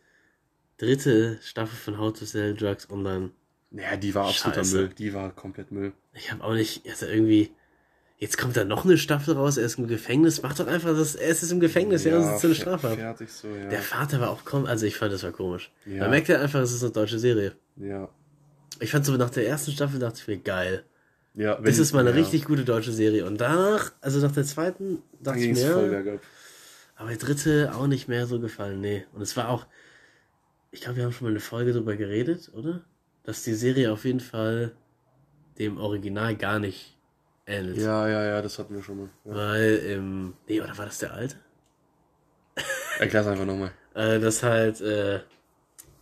[0.78, 3.32] dritte Staffel von How to Sell Drugs Online.
[3.72, 4.78] Naja, die war absoluter Scheiße.
[4.78, 4.90] Müll.
[4.98, 5.94] Die war komplett Müll.
[6.14, 7.52] Ich habe auch nicht, also irgendwie.
[8.20, 10.42] Jetzt kommt da noch eine Staffel raus, er ist im Gefängnis.
[10.42, 13.18] Mach doch einfach das, er ist im Gefängnis, ja, und sitzt eine Strafe ab.
[13.28, 13.70] So, ja.
[13.70, 15.72] Der Vater war auch kaum, also ich fand das war komisch.
[15.86, 16.02] Ja.
[16.02, 17.54] Man merkt ja einfach, es ist eine deutsche Serie.
[17.78, 18.10] ja.
[18.80, 20.84] Ich fand so nach der ersten Staffel dachte ich mir, geil.
[21.34, 23.26] ja Das ist mal eine ja, richtig gute deutsche Serie.
[23.26, 26.20] Und danach, also nach der zweiten, dachte ich mir, ja,
[26.96, 29.06] aber die dritte auch nicht mehr so gefallen, nee.
[29.14, 29.66] Und es war auch,
[30.70, 32.82] ich glaube, wir haben schon mal eine Folge drüber geredet, oder?
[33.24, 34.74] Dass die Serie auf jeden Fall
[35.58, 36.97] dem Original gar nicht
[37.48, 37.78] ähnelt.
[37.78, 39.10] Ja, ja, ja, das hatten wir schon mal.
[39.26, 39.36] Ja.
[39.36, 41.36] Weil im, nee, oder war das der alte?
[43.00, 43.72] Erklär's einfach nochmal.
[43.94, 45.22] Äh, das halt, äh,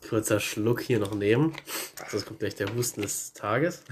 [0.10, 1.54] kurzer Schluck hier noch nehmen.
[2.12, 3.84] Das kommt gleich der Husten des Tages.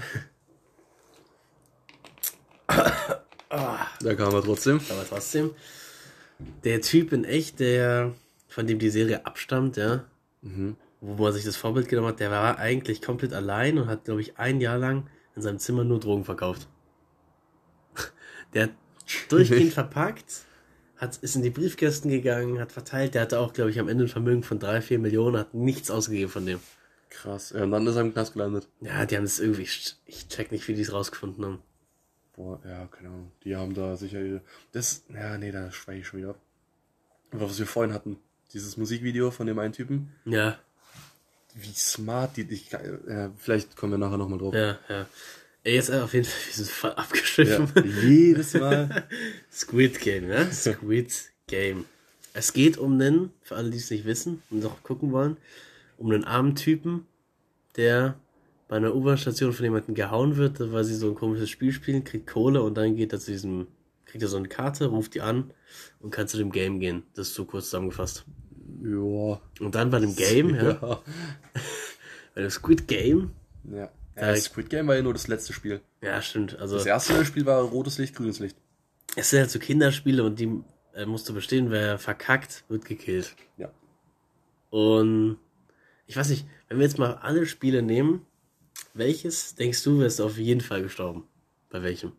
[2.66, 4.80] Da kam er trotzdem.
[4.90, 5.50] Aber trotzdem,
[6.64, 8.12] der Typ in echt, der,
[8.48, 10.04] von dem die Serie abstammt, ja,
[10.42, 10.76] Mhm.
[11.00, 14.20] wo man sich das Vorbild genommen hat, der war eigentlich komplett allein und hat, glaube
[14.20, 16.68] ich, ein Jahr lang in seinem Zimmer nur Drogen verkauft.
[18.54, 18.70] Der hat
[19.28, 20.42] durchgehend verpackt,
[20.96, 23.14] hat, ist in die Briefkästen gegangen, hat verteilt.
[23.14, 25.90] Der hatte auch, glaube ich, am Ende ein Vermögen von drei, vier Millionen, hat nichts
[25.90, 26.60] ausgegeben von dem.
[27.10, 27.50] Krass.
[27.50, 28.68] Ja, und dann ist er im Knast gelandet.
[28.80, 31.62] Ja, die haben es irgendwie, ich check nicht, wie die es rausgefunden haben.
[32.34, 33.30] Boah, ja, keine Ahnung.
[33.44, 34.40] Die haben da sicher.
[34.72, 35.04] Das.
[35.12, 36.40] Ja, nee, da schweige ich schon wieder ab.
[37.30, 38.18] Aber was wir vorhin hatten,
[38.52, 40.58] dieses Musikvideo von dem einen Typen, Ja,
[41.54, 42.42] wie smart die.
[42.52, 44.54] Ich, ja, vielleicht kommen wir nachher nochmal drauf.
[44.54, 45.06] ja, ja.
[45.64, 47.68] Ey, jetzt auf jeden Fall, wir sind voll Ja, abgeschriffen.
[48.02, 49.08] jedes Mal.
[49.52, 50.50] Squid Game, ja?
[50.50, 51.12] Squid
[51.46, 51.84] Game.
[52.34, 55.36] Es geht um einen, für alle, die es nicht wissen und noch gucken wollen,
[55.98, 57.06] um einen armen Typen,
[57.76, 58.18] der
[58.68, 62.26] bei einer U-Bahn-Station von jemandem gehauen wird, weil sie so ein komisches Spiel spielen, kriegt
[62.26, 63.68] Kohle und dann geht er zu diesem,
[64.06, 65.52] kriegt er so eine Karte, ruft die an
[66.00, 67.04] und kann zu dem Game gehen.
[67.14, 68.24] Das ist so kurz zusammengefasst.
[68.82, 69.40] Ja.
[69.60, 71.02] Und dann bei dem Game, ja, Ja.
[72.34, 73.30] bei dem Squid Game,
[73.70, 73.90] ja.
[74.16, 75.80] Ja Squid Game war ja nur das letzte Spiel.
[76.00, 78.56] ja, stimmt, also Das erste Spiel war rotes Licht, grünes Licht.
[79.16, 80.60] es sind halt so Kinderspiele und die
[80.94, 83.34] äh, musst du bestehen, wer verkackt, wird gekillt.
[83.56, 83.70] Ja.
[84.70, 85.38] Und
[86.06, 88.24] ich weiß nicht, wenn wir jetzt mal alle Spiele nehmen,
[88.92, 91.24] welches denkst du, wärst du auf jeden Fall gestorben?
[91.70, 92.12] Bei welchem?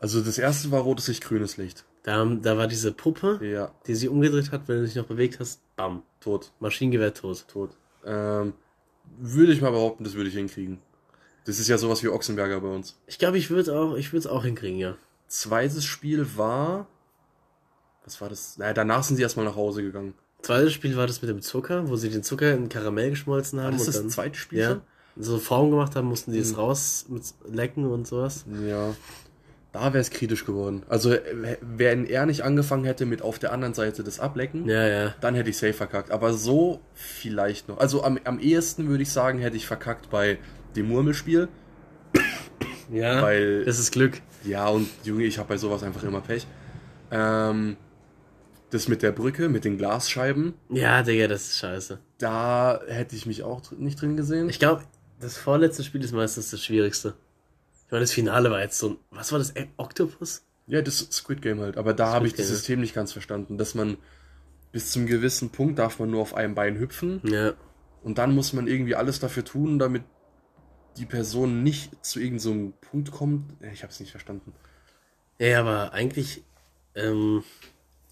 [0.00, 1.84] Also das erste war rotes Licht, grünes Licht.
[2.04, 5.40] Da, da war diese Puppe, Ja, die sich umgedreht hat, wenn du dich noch bewegt
[5.40, 6.52] hast, bam, tot.
[6.60, 7.44] Maschinengewehr tot.
[7.48, 7.70] Tot.
[8.04, 8.54] Ähm,
[9.18, 10.78] würde ich mal behaupten, das würde ich hinkriegen.
[11.44, 12.96] Das ist ja sowas wie Ochsenberger bei uns.
[13.06, 14.96] Ich glaube, ich würde auch, ich würde es auch hinkriegen, ja.
[15.28, 16.86] Zweites Spiel war.
[18.04, 18.58] Was war das?
[18.58, 20.14] Naja, danach sind sie erstmal nach Hause gegangen.
[20.42, 23.64] Zweites Spiel war das mit dem Zucker, wo sie den Zucker in Karamell geschmolzen haben
[23.66, 24.80] War das und das dann zweite Spiel ja, schon?
[25.16, 26.56] so Form gemacht haben, mussten die es Mhm.
[26.58, 28.44] raus mit lecken und sowas.
[28.66, 28.94] Ja.
[29.80, 30.82] Da wäre es kritisch geworden.
[30.88, 34.86] Also, äh, wenn er nicht angefangen hätte mit auf der anderen Seite das Ablecken, Ja,
[34.88, 35.14] ja.
[35.20, 36.10] dann hätte ich safe verkackt.
[36.10, 37.78] Aber so vielleicht noch.
[37.78, 40.38] Also am, am ehesten würde ich sagen, hätte ich verkackt bei
[40.74, 41.48] dem Murmelspiel.
[42.90, 44.20] Ja, Weil- das ist Glück.
[44.44, 46.46] Ja, und Junge, ich habe bei sowas einfach immer Pech.
[47.10, 47.76] Ähm,
[48.70, 51.98] das mit der Brücke, mit den Glasscheiben, Ja, Digga, das ist scheiße.
[52.18, 54.48] da hätte ich mich auch nicht drin gesehen.
[54.48, 54.82] Ich glaube,
[55.20, 57.14] das vorletzte Spiel ist meistens das schwierigste.
[57.88, 60.42] Ich meine, das Finale war jetzt so ein, was war das, Octopus?
[60.66, 61.78] Ja, das Squid Game halt.
[61.78, 62.48] Aber da habe ich das.
[62.48, 63.96] System nicht ganz verstanden, dass man
[64.72, 67.54] bis zum gewissen Punkt darf man nur auf einem Bein hüpfen Ja.
[68.02, 70.02] und dann muss man irgendwie alles dafür tun, damit
[70.98, 73.50] die Person nicht zu irgendeinem Punkt kommt.
[73.72, 74.52] Ich habe es nicht verstanden.
[75.38, 76.44] Ja, aber eigentlich
[76.94, 77.42] ähm,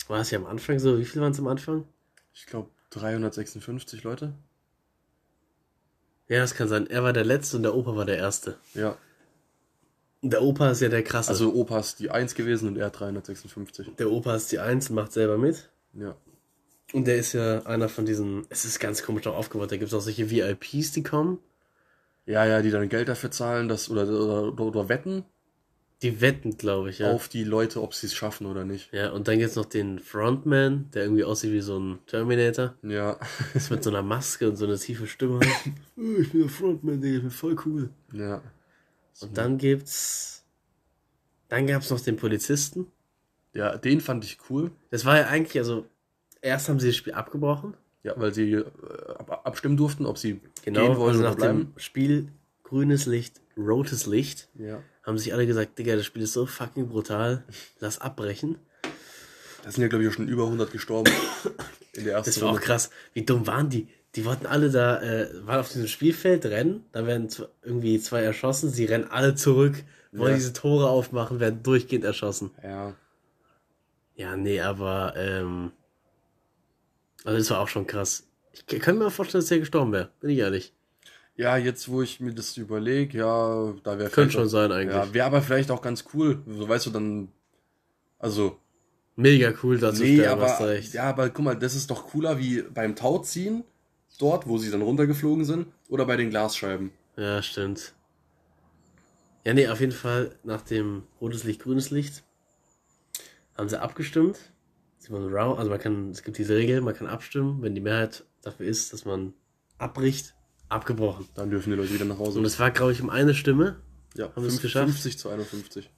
[0.09, 1.85] war es ja am Anfang so, wie viel waren es am Anfang?
[2.33, 4.33] Ich glaube 356 Leute.
[6.29, 6.87] Ja, das kann sein.
[6.89, 8.57] Er war der Letzte und der Opa war der Erste.
[8.73, 8.97] Ja.
[10.23, 11.31] Der Opa ist ja der krasse.
[11.31, 13.97] Also Opa ist die 1 gewesen und er 356.
[13.99, 15.69] der Opa ist die Eins und macht selber mit.
[15.95, 16.17] Ja.
[16.93, 19.89] Und der ist ja einer von diesen, es ist ganz komisch auch aufgebaut, da gibt
[19.89, 21.39] es auch solche VIPs, die kommen.
[22.27, 25.25] Ja, ja, die dann Geld dafür zahlen, das oder, oder, oder wetten
[26.03, 27.13] Die wetten, glaube ich, ja.
[27.13, 28.93] auf die Leute, ob sie es schaffen oder nicht.
[28.93, 32.75] Ja, und dann gibt's noch den Frontman, der irgendwie aussieht wie so ein Terminator.
[32.83, 33.19] Ja.
[33.55, 35.41] Ist mit so einer Maske und so eine tiefe Stimme.
[35.97, 37.91] ich bin der Frontman, Digga, ich bin voll cool.
[38.13, 38.43] ja.
[39.21, 40.45] Und dann gibt's,
[41.49, 42.87] dann gab's noch den Polizisten.
[43.55, 44.71] Ja, den fand ich cool.
[44.91, 45.87] Das war ja eigentlich, also,
[46.43, 47.75] erst haben sie das Spiel abgebrochen.
[48.03, 48.65] Ja, weil sie äh,
[49.19, 51.73] ab, abstimmen durften, ob sie Genau, gehen wollen also oder nach bleiben.
[51.73, 52.29] dem Spiel
[52.63, 54.83] grünes Licht, rotes Licht, Ja.
[55.03, 57.45] haben sich alle gesagt, Digga, das Spiel ist so fucking brutal,
[57.81, 58.59] lass abbrechen.
[59.65, 61.11] Da sind ja, glaube ich, auch schon über 100 gestorben
[61.95, 62.67] in der ersten Das war auch Runde.
[62.67, 62.91] krass.
[63.15, 63.89] Wie dumm waren die?
[64.17, 67.29] Die wollten alle da, äh, waren auf diesem Spielfeld, rennen, da werden
[67.63, 70.37] irgendwie zwei erschossen, sie rennen alle zurück, wollen Ja.
[70.37, 72.51] diese Tore aufmachen, werden durchgehend erschossen.
[72.63, 72.95] Ja.
[74.15, 75.73] Ja, nee, aber, ähm,
[77.25, 78.27] also das war auch schon krass.
[78.53, 80.73] Ich kann mir vorstellen, dass der gestorben wäre, bin ich ehrlich.
[81.37, 84.97] Ja, jetzt, wo ich mir das überlege, ja, da wäre Könnte schon sein eigentlich.
[84.97, 86.43] Ja, wäre aber vielleicht auch ganz cool.
[86.47, 87.29] So weißt du dann.
[88.19, 88.59] Also,
[89.17, 92.97] Mega cool dazu nee, aber, ja, aber guck mal, das ist doch cooler wie beim
[92.97, 93.65] Tauziehen,
[94.19, 96.91] dort, wo sie dann runtergeflogen sind, oder bei den Glasscheiben.
[97.17, 97.95] Ja, stimmt.
[99.45, 102.25] Ja, nee, auf jeden Fall nach dem rotes Licht, grünes Licht
[103.57, 104.39] haben sie abgestimmt.
[104.99, 107.81] Sie waren round, also man kann, es gibt diese Regel, man kann abstimmen, wenn die
[107.81, 109.35] Mehrheit dafür ist, dass man
[109.79, 110.35] abbricht,
[110.69, 111.29] abgebrochen.
[111.35, 112.39] Dann dürfen die Leute wieder nach Hause.
[112.41, 113.77] Und es war, glaube ich, um eine Stimme.
[114.17, 114.87] ja, haben wir es fünf- geschafft?
[114.91, 115.91] 50 zu 51.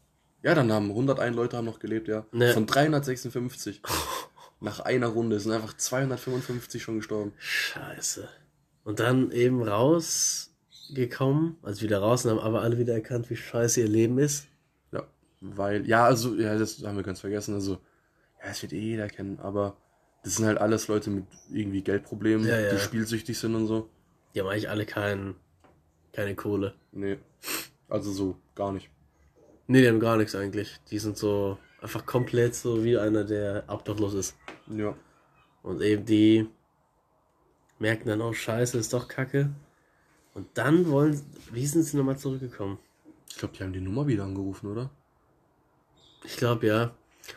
[0.43, 2.27] Ja, dann haben 101 Leute haben noch gelebt, ja.
[2.33, 2.53] Ne.
[2.53, 3.81] Von 356.
[4.61, 7.33] Nach einer Runde sind einfach 255 schon gestorben.
[7.39, 8.29] Scheiße.
[8.85, 13.81] Und dann eben rausgekommen, also wieder raus und haben aber alle wieder erkannt, wie scheiße
[13.81, 14.49] ihr Leben ist.
[14.93, 15.07] Ja,
[15.41, 17.55] weil, ja, also, ja, das haben wir ganz vergessen.
[17.55, 17.75] Also,
[18.43, 19.77] ja, es wird eh jeder kennen, aber
[20.25, 22.73] das sind halt alles Leute mit irgendwie Geldproblemen, Ja, ja.
[22.73, 23.89] die spielsüchtig sind und so.
[24.35, 25.35] Die haben eigentlich alle kein,
[26.13, 26.75] keine Kohle.
[26.93, 27.19] Nee,
[27.89, 28.91] also so gar nicht.
[29.67, 30.81] Nee, die haben gar nichts eigentlich.
[30.91, 34.37] Die sind so einfach komplett so wie einer, der obdachlos ist.
[34.67, 34.95] Ja,
[35.63, 36.49] Und eben die
[37.79, 39.51] merken dann auch, scheiße, ist doch kacke.
[40.35, 41.21] Und dann wollen,
[41.53, 42.79] wie sind sie nochmal zurückgekommen?
[43.31, 44.91] ich glaube, die haben die Nummer wieder angerufen, oder?
[46.25, 46.91] Ich glaube ja.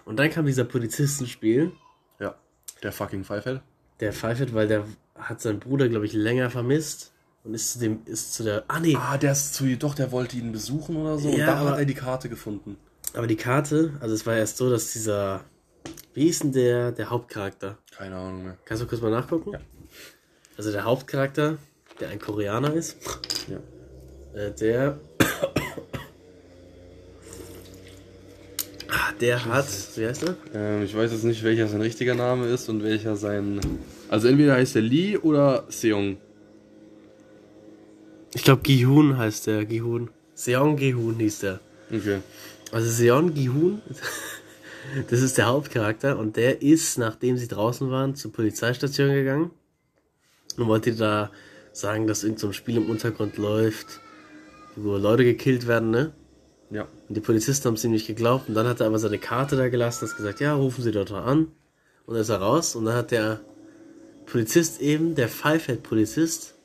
[0.05, 1.71] Und dann kam dieser Polizistenspiel,
[2.19, 2.35] Ja,
[2.81, 3.61] der fucking Pfeifeld.
[3.99, 7.11] der pfeift, weil der hat seinen Bruder, glaube ich, länger vermisst.
[7.43, 10.11] Und ist zu dem, ist zu der, ah nee, Ah, der ist zu, doch, der
[10.11, 11.29] wollte ihn besuchen oder so.
[11.29, 12.77] und Ja, da aber- hat er die Karte gefunden.
[13.13, 15.43] Aber die Karte, also es war erst so, dass dieser,
[16.13, 17.77] wie ist denn der, der Hauptcharakter?
[17.95, 18.57] Keine Ahnung mehr.
[18.65, 19.51] Kannst du kurz mal nachgucken?
[19.53, 19.59] Ja.
[20.57, 21.57] Also der Hauptcharakter,
[21.99, 22.97] der ein Koreaner ist,
[23.47, 24.39] Ja.
[24.39, 24.99] äh, der.
[28.89, 29.67] Ah, Der hat.
[29.95, 30.35] Wie heißt er?
[30.53, 33.61] Ähm, ich weiß jetzt nicht, welcher sein richtiger Name ist und welcher sein.
[34.09, 36.17] Also entweder heißt er Lee oder Seong.
[38.33, 39.65] Ich glaube Gihun heißt der.
[39.65, 40.09] Gihun.
[40.35, 41.59] Seong Gihun hieß der.
[41.93, 42.19] Okay.
[42.71, 43.81] Also Seon Gihun,
[45.09, 49.51] das ist der Hauptcharakter und der ist, nachdem sie draußen waren, zur Polizeistation gegangen
[50.57, 51.31] und wollte da
[51.73, 53.99] sagen, dass irgend so ein Spiel im Untergrund läuft,
[54.75, 56.13] wo Leute gekillt werden, ne?
[56.69, 56.87] Ja.
[57.09, 58.47] Und die Polizisten haben es ihm nicht geglaubt.
[58.47, 61.11] Und dann hat er aber seine Karte da gelassen, hat gesagt, ja, rufen Sie dort
[61.11, 61.47] an.
[62.05, 62.75] Und dann ist er raus.
[62.75, 63.41] Und dann hat der
[64.25, 66.55] Polizist eben, der Pfeifeld-Polizist,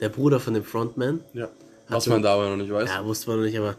[0.00, 1.48] der Bruder von dem Frontman, Ja.
[1.88, 2.88] Was man da aber noch nicht weiß.
[2.88, 3.76] ja, wusste man noch nicht, aber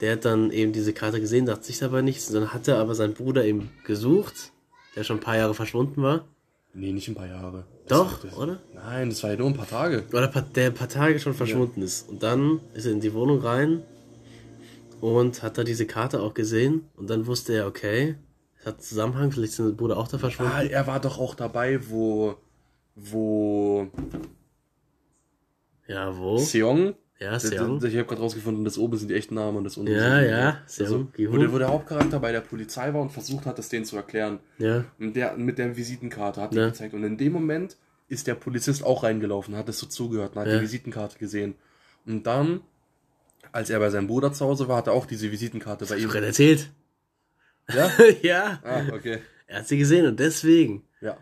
[0.00, 2.30] der hat dann eben diese Karte gesehen, dachte sich dabei nichts.
[2.30, 4.52] Dann hat er aber seinen Bruder eben gesucht,
[4.96, 6.24] der schon ein paar Jahre verschwunden war.
[6.72, 7.64] Nee, nicht ein paar Jahre.
[7.88, 8.60] Doch, das, oder?
[8.74, 10.04] Nein, das war ja nur ein paar Tage.
[10.12, 12.08] Oder der ein paar Tage schon verschwunden ist.
[12.08, 13.82] Und dann ist er in die Wohnung rein
[15.00, 16.88] und hat da diese Karte auch gesehen.
[16.96, 18.14] Und dann wusste er, okay,
[18.60, 20.52] es hat Zusammenhang, vielleicht ist sein Bruder auch da verschwunden.
[20.54, 22.36] Ah, er war doch auch dabei, wo.
[22.94, 23.88] wo.
[25.88, 26.38] Ja, wo?
[26.38, 26.94] Seong.
[27.20, 27.84] Ja, Seong.
[27.84, 30.24] Ich habe gerade rausgefunden, das oben sind die echten Namen und das unten Ja, sind
[30.24, 33.44] die- ja, Seong, Also, wo, der, wo der Hauptcharakter bei der Polizei war und versucht
[33.44, 34.38] hat, das denen zu erklären.
[34.58, 36.68] Ja, Und der mit der Visitenkarte hat die Ja.
[36.68, 36.94] gezeigt.
[36.94, 37.76] Und in dem Moment
[38.08, 40.56] ist der Polizist auch reingelaufen, hat es so zugehört und hat Ja.
[40.56, 41.54] die Visitenkarte gesehen.
[42.06, 42.62] Und dann,
[43.52, 46.02] als er bei seinem Bruder zu Hause war, hat er auch diese Visitenkarte bei ich
[46.02, 46.08] ihm.
[46.08, 46.70] hab gerade erzählt.
[47.72, 47.90] Ja?
[48.22, 49.18] ja, Ah, okay.
[49.46, 51.18] er hat sie gesehen und deswegen Ja.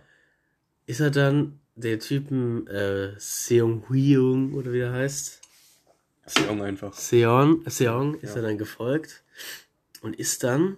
[0.86, 5.37] ist er dann der Typen äh, Seong Hyung oder wie er heißt.
[6.28, 6.92] Seong einfach.
[6.94, 8.36] Seon, Seong ist Ja.
[8.36, 9.22] er dann gefolgt
[10.02, 10.76] und ist dann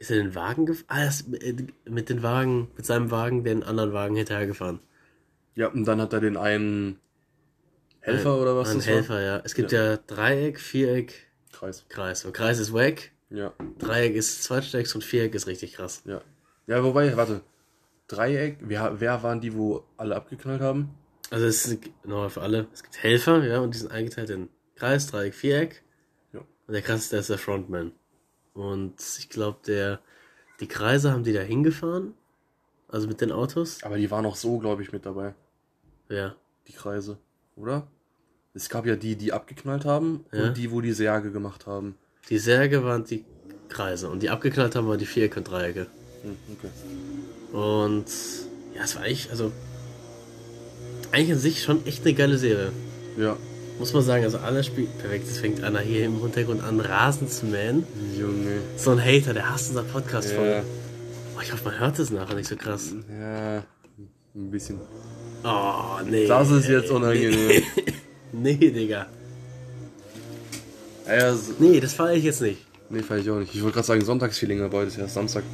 [0.00, 0.84] Ist er den Wagen gefahren?
[0.86, 4.78] Ah, ist mit- den Wagen, mit seinem Wagen den anderen Wagen hinterhergefahren.
[5.56, 7.00] Ja, und dann hat er den einen
[8.00, 9.40] Helfer Ein- oder was Ein das Helfer, ja.
[9.44, 9.96] Es gibt ja.
[9.96, 11.58] Dreieck, Viereck, war?
[11.60, 11.84] Kreis.
[11.88, 12.24] Kreis.
[12.24, 16.02] Und Kreis ist wack, Ja, Dreieck ist zweitstärkst und Viereck ist richtig krass.
[16.06, 16.20] ja.
[16.68, 17.40] Ja, wobei, warte.
[18.06, 20.90] Dreieck, wer, wer waren die, wo alle abgeknallt haben?
[21.30, 22.66] Also es ist nochmal für alle.
[22.72, 25.82] Es gibt Helfer, ja, und die sind eingeteilt in Kreis, Dreieck, Viereck.
[26.32, 26.40] Ja.
[26.40, 27.92] Und der krasseste ist der Frontman.
[28.54, 30.00] Und ich glaube, der
[30.60, 32.14] die Kreise haben die da hingefahren.
[32.88, 33.82] Also mit den Autos.
[33.82, 35.34] Aber die waren auch so, glaube ich, mit dabei,
[36.08, 36.34] Ja.
[36.66, 37.18] die Kreise,
[37.54, 37.86] oder?
[38.54, 40.44] Es gab ja die, die abgeknallt haben Ja.
[40.44, 41.96] und die, wo die Särge gemacht haben.
[42.30, 43.24] Die Särge waren die
[43.68, 44.08] Kreise.
[44.08, 45.86] Und die abgeknallt haben waren die Vierecke und Dreiecke.
[46.22, 47.56] Hm, okay.
[47.56, 48.06] Und
[48.74, 49.52] ja, es war eigentlich, also
[51.12, 52.72] eigentlich an sich schon echt eine geile Serie.
[53.16, 53.36] Ja.
[53.78, 55.26] Muss man sagen, also alles spielt perfekt.
[55.30, 57.84] Es fängt einer hier im Hintergrund an, Rasen zu mähen.
[58.18, 58.58] Junge.
[58.76, 60.46] So ein Hater, der hasst unser Podcast voll.
[60.48, 60.62] Ja.
[61.36, 62.92] Oh, ich hoffe, man hört es nachher nicht so krass.
[63.08, 63.58] Ja,
[64.34, 64.80] ein bisschen.
[65.44, 66.26] Oh, nee.
[66.26, 67.62] Das ist jetzt unangenehm.
[68.32, 69.06] Nee, Digga.
[71.06, 72.66] Ja, ja, so, Nee, das fahre ich jetzt nicht.
[72.90, 73.54] nee, fand ich auch nicht.
[73.54, 75.44] Ich wollte gerade sagen, Sonntagsfeeling, aber heute ist ja Samstag.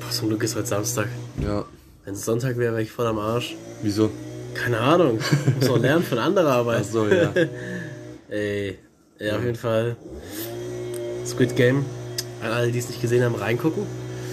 [0.00, 1.08] Boah, zum Glück ist heute Samstag.
[1.44, 1.64] Ja.
[2.04, 3.54] Wenn es Sonntag wäre, wäre ich voll am Arsch.
[3.82, 4.10] Wieso?
[4.56, 5.20] Keine Ahnung.
[5.60, 6.82] Muss auch lernen von anderer Arbeit.
[6.82, 7.32] Ach so, ja.
[8.28, 8.78] Ey,
[9.18, 9.96] ja, auf jeden Fall.
[11.24, 11.84] Squid Game.
[12.42, 13.84] An alle, die es nicht gesehen haben, reingucken.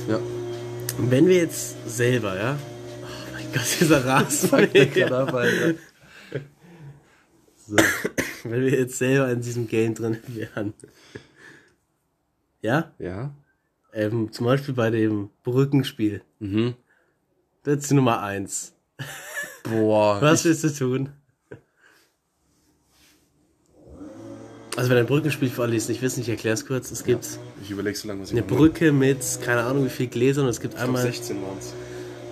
[0.07, 0.17] Ja.
[0.97, 2.57] Und wenn wir jetzt selber, ja.
[3.01, 4.49] Oh mein Gott, dieser Rasen.
[7.65, 7.77] So.
[8.43, 10.73] wenn wir jetzt selber in diesem Game drin wären.
[12.61, 12.91] Ja?
[12.99, 13.33] Ja.
[13.93, 16.21] Ähm, zum Beispiel bei dem Brückenspiel.
[16.39, 16.75] Mhm.
[17.63, 18.73] Das ist die Nummer eins.
[19.63, 20.17] Boah.
[20.21, 21.09] Was ich, willst du tun?
[24.75, 26.89] Also wenn ein Brückenspiel für alle, die es nicht wissen, ich erkläre es kurz.
[26.91, 27.27] Es gibt
[27.63, 28.55] ich überlege so lange, was ich eine mache.
[28.55, 31.57] Brücke mit, keine Ahnung wie viel Gläsern und es gibt Ich glaub, einmal 16 waren
[31.59, 31.73] es.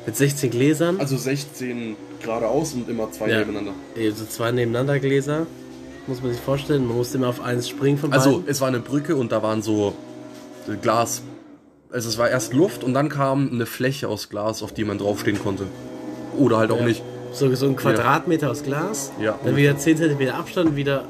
[0.08, 1.00] mit 16 Gläsern.
[1.00, 3.40] Also 16 geradeaus und immer zwei Ja.
[3.40, 3.74] nebeneinander.
[3.96, 5.46] Also zwei nebeneinander Gläser.
[6.08, 6.88] Muss man sich vorstellen.
[6.88, 8.50] Man musste immer auf eins springen von Also beiden.
[8.50, 9.94] es war eine Brücke und da waren so
[10.68, 11.22] äh, Glas.
[11.92, 14.98] Also es war erst Luft und dann kam eine Fläche aus Glas, auf die man
[14.98, 15.68] draufstehen konnte.
[16.40, 16.86] Oder halt auch Ja.
[16.86, 17.04] nicht.
[17.32, 19.12] So, so ein Quadratmeter aus Glas.
[19.20, 19.40] Ja.
[19.44, 21.06] Dann wieder 10 cm Abstand, wieder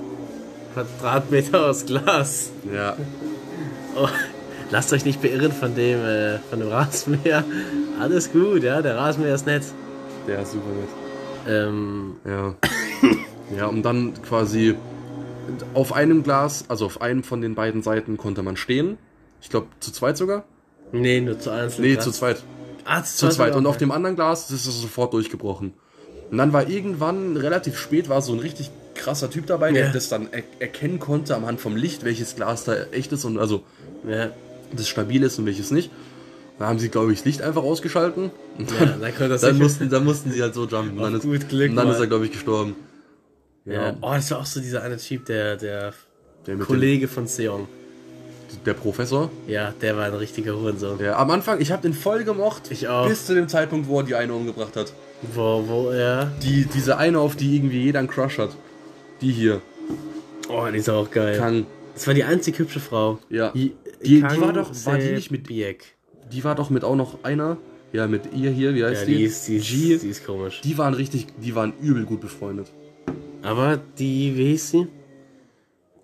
[0.74, 2.52] Quadratmeter aus Glas.
[2.74, 2.96] Ja.
[3.96, 4.08] Oh,
[4.70, 7.44] lasst euch nicht beirren von dem, äh, von dem Rasenmäher.
[8.00, 9.64] Alles gut, ja, der Rasenmäher ist nett.
[10.28, 10.90] Der ist super nett.
[11.48, 12.56] Ähm, Ja.
[13.58, 14.76] ja, und dann quasi
[15.74, 18.98] auf einem Glas, also auf einem von den beiden Seiten konnte man stehen.
[19.42, 20.44] Ich glaube zu zweit sogar.
[20.92, 21.84] nee, nur zu einzeln.
[21.84, 22.06] Nee, Glas.
[22.06, 22.44] zu zweit.
[22.86, 23.56] Ah, Zu zweit.
[23.56, 25.74] Und auf dem anderen Glas ist es sofort durchgebrochen.
[26.32, 29.92] Und dann war irgendwann relativ spät, war so ein richtig krasser Typ dabei, der Ja.
[29.92, 33.38] das dann er erkennen konnte am Hand vom Licht, welches Glas da echt ist und
[33.38, 33.64] also
[34.08, 34.32] Ja,
[34.76, 35.92] das stabil ist und welches nicht.
[36.60, 38.32] Da haben sie, glaube ich, das Licht einfach ausgeschalten.
[38.58, 40.98] Und ja, dann, dann das dann, sicher- mussten, dann mussten sie halt so jumpen.
[40.98, 42.76] Und dann ist, gut Glück und dann ist er, glaube ich, gestorben.
[43.66, 43.96] Ja.
[44.02, 45.94] Oh, das war auch so dieser eine Typ, der, der
[46.48, 47.68] Der, Kollege von Seong.
[48.66, 49.30] der Professor.
[49.48, 51.00] Ja, der war ein richtiger Hurensohn.
[51.00, 52.64] Ja, am Anfang, ich habe den voll gemocht.
[52.70, 53.08] Ich auch.
[53.08, 54.94] Bis zu dem Zeitpunkt, wo er die eine umgebracht hat.
[55.34, 56.32] Wo, wo er.
[56.44, 58.56] Die, diese eine, auf die irgendwie jeder einen Crush hat.
[59.22, 59.62] Die hier.
[60.50, 61.38] Oh, die ist auch geil.
[61.38, 61.66] Kang.
[61.94, 63.20] Das war die einzig hübsche Frau.
[63.30, 63.52] Ja.
[63.52, 65.94] Die, Die- die war doch- war die nicht mit- Biek.
[66.32, 67.58] Die war doch mit auch noch einer.
[67.94, 69.18] Ja, mit ihr hier, wie heißt Ja, die?
[69.18, 69.98] die ist, die, ist, G.
[69.98, 70.62] die ist komisch.
[70.62, 72.68] Die waren richtig, die waren übel gut befreundet.
[73.44, 74.88] Aber die, wie hieß sie?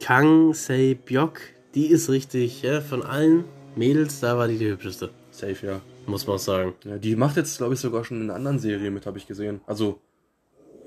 [0.01, 1.39] Kang Se Byok,
[1.75, 5.10] die ist richtig, ja, von allen Mädels, da war die die hübscheste.
[5.32, 5.82] Safe, ja.
[6.08, 6.74] Muss man auch sagen.
[6.86, 9.28] ja die macht jetzt, glaube ich, sogar schon in einer anderen Serie mit, habe ich
[9.28, 9.62] gesehen.
[9.67, 10.00] Also,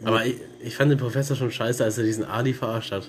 [0.03, 3.09] Aber ich, ich fand den Professor schon scheiße, als er diesen Ali verarscht hat.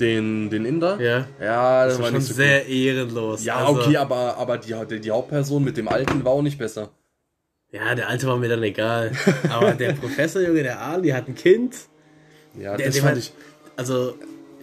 [0.00, 1.00] den, den Inder.
[1.00, 1.26] Ja.
[1.40, 3.40] Ja, das, Das war schon nicht so sehr ehrenlos.
[3.40, 3.46] cool.
[3.46, 6.58] Ja, Also, okay, aber, aber die, die, die Hauptperson mit dem Alten war auch nicht
[6.58, 6.90] besser.
[7.70, 9.12] Ja, der Alte war mir dann egal.
[9.50, 11.76] Aber der Professor, Junge, der Ali hat ein Kind.
[12.58, 13.32] Ja, Der, das fand hat, ich.
[13.76, 14.14] Also,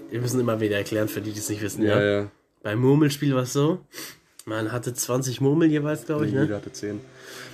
[0.09, 1.83] wir müssen immer wieder erklären, für die, die es nicht wissen.
[1.83, 2.31] Ja, Ja, ja.
[2.63, 3.79] Beim Murmelspiel war es so,
[4.51, 6.43] man hatte 20 Murmel jeweils, glaube ich, ne?
[6.43, 6.99] Jeder hatte 10.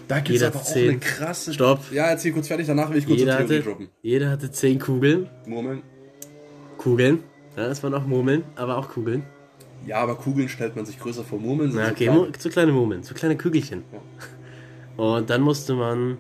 [0.07, 0.89] Da gibt es Jeder aber auch 10.
[0.89, 1.53] eine krasse.
[1.53, 1.91] Stopp.
[1.91, 3.89] Ja, erzähl kurz fertig, danach will ich kurz Jeder Theorie hatte, droppen.
[4.01, 5.29] jeder hatte 10 Kugeln.
[5.45, 5.81] Murmeln.
[6.77, 7.23] Kugeln.
[7.55, 9.23] Ja, das waren auch Murmeln, aber auch Kugeln.
[9.85, 11.39] Ja, aber Kugeln stellt man sich größer vor.
[11.39, 12.17] Murmeln sind Na, so okay, klein.
[12.17, 13.83] Mu- so kleine Murmeln, so kleine Kügelchen.
[14.97, 16.17] Und dann musste man,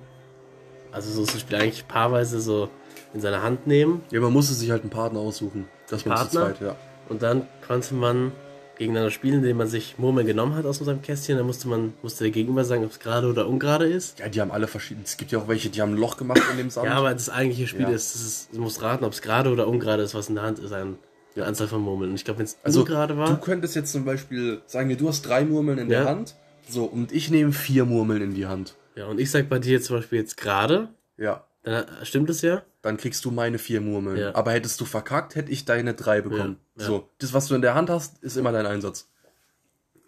[0.91, 2.69] also so ist das Spiel eigentlich paarweise so
[3.13, 5.65] in seine Hand nehmen Ja, man musste sich halt einen Partner aussuchen.
[5.89, 6.55] Dass man zu Partner?
[6.55, 6.75] zweit, ja.
[7.09, 8.31] und dann konnte man
[8.77, 11.37] gegeneinander spielen, indem man sich Murmeln genommen hat aus seinem Kästchen.
[11.37, 14.19] Dann musste man, musste der Gegenüber sagen, ob es gerade oder ungerade ist.
[14.19, 15.05] Ja, die haben alle verschiedene.
[15.05, 16.85] Es gibt ja auch welche, die haben ein Loch gemacht in dem Sand.
[16.87, 17.89] Ja, aber das eigentliche Spiel Ja.
[17.89, 20.43] ist, das ist, du musst raten, ob es gerade oder ungerade ist, was in der
[20.43, 20.71] Hand ist.
[20.71, 20.97] Ein,
[21.35, 22.11] eine Anzahl von Murmeln.
[22.11, 23.39] Und ich glaube, wenn es Also gerade du war.
[23.41, 25.99] könntest jetzt zum Beispiel sagen, du hast drei Murmeln in Ja.
[26.01, 26.35] der Hand.
[26.69, 28.75] So, und ich nehme vier Murmeln in die Hand.
[28.95, 31.43] Ja, und ich sag bei dir zum Beispiel jetzt gerade, Ja.
[31.63, 32.61] dann stimmt es ja.
[32.81, 34.17] Dann kriegst du meine vier Murmeln.
[34.17, 34.35] Ja.
[34.35, 36.59] Aber hättest du verkackt, hätte ich deine drei bekommen.
[36.75, 36.87] Ja, ja.
[36.87, 39.09] So, das, was du in der Hand hast, ist immer dein Einsatz.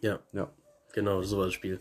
[0.02, 0.52] Ja, Ja.
[0.94, 1.80] genau, so war das Spiel.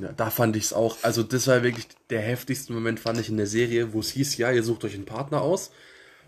[0.00, 0.96] Ja, da fand ich es auch.
[1.02, 4.36] Also, das war wirklich der heftigste Moment, fand ich in der Serie, wo es hieß,
[4.38, 5.70] ja, ihr sucht euch einen Partner aus.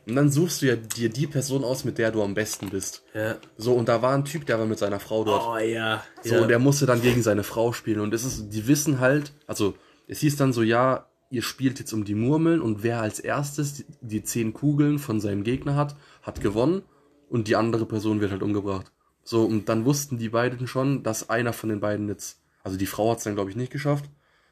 [0.07, 3.03] Und dann suchst du ja dir die Person aus, mit der du am besten bist.
[3.15, 3.37] Ja.
[3.57, 5.47] So, und da war ein Typ, der war mit seiner Frau dort.
[5.47, 6.05] Oh ja.
[6.23, 8.01] So, und der musste dann gegen seine Frau spielen.
[8.01, 9.75] Und es ist, die wissen halt, also
[10.07, 13.75] es hieß dann so, ja, ihr spielt jetzt um die Murmeln und wer als erstes
[13.75, 16.83] die, die zehn Kugeln von seinem Gegner hat, hat gewonnen
[17.29, 18.93] und die andere Person wird halt umgebracht.
[19.25, 22.87] So, und dann wussten die beiden schon, dass einer von den beiden jetzt, also die
[22.87, 24.05] Frau hat es dann, glaube ich, nicht geschafft.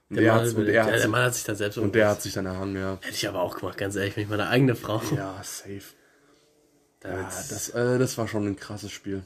[0.09, 1.79] Und der, der, Mann, und, der, er hat der sich, Mann hat sich dann selbst
[1.79, 2.99] und der hat sich dann erhangen, ja.
[3.01, 5.01] Hätte ich aber auch gemacht, ganz ehrlich, wenn ich meine eigene Frau.
[5.15, 5.83] Ja, safe.
[7.05, 9.23] Ja, das, das, äh, das war schon ein krasses Spiel.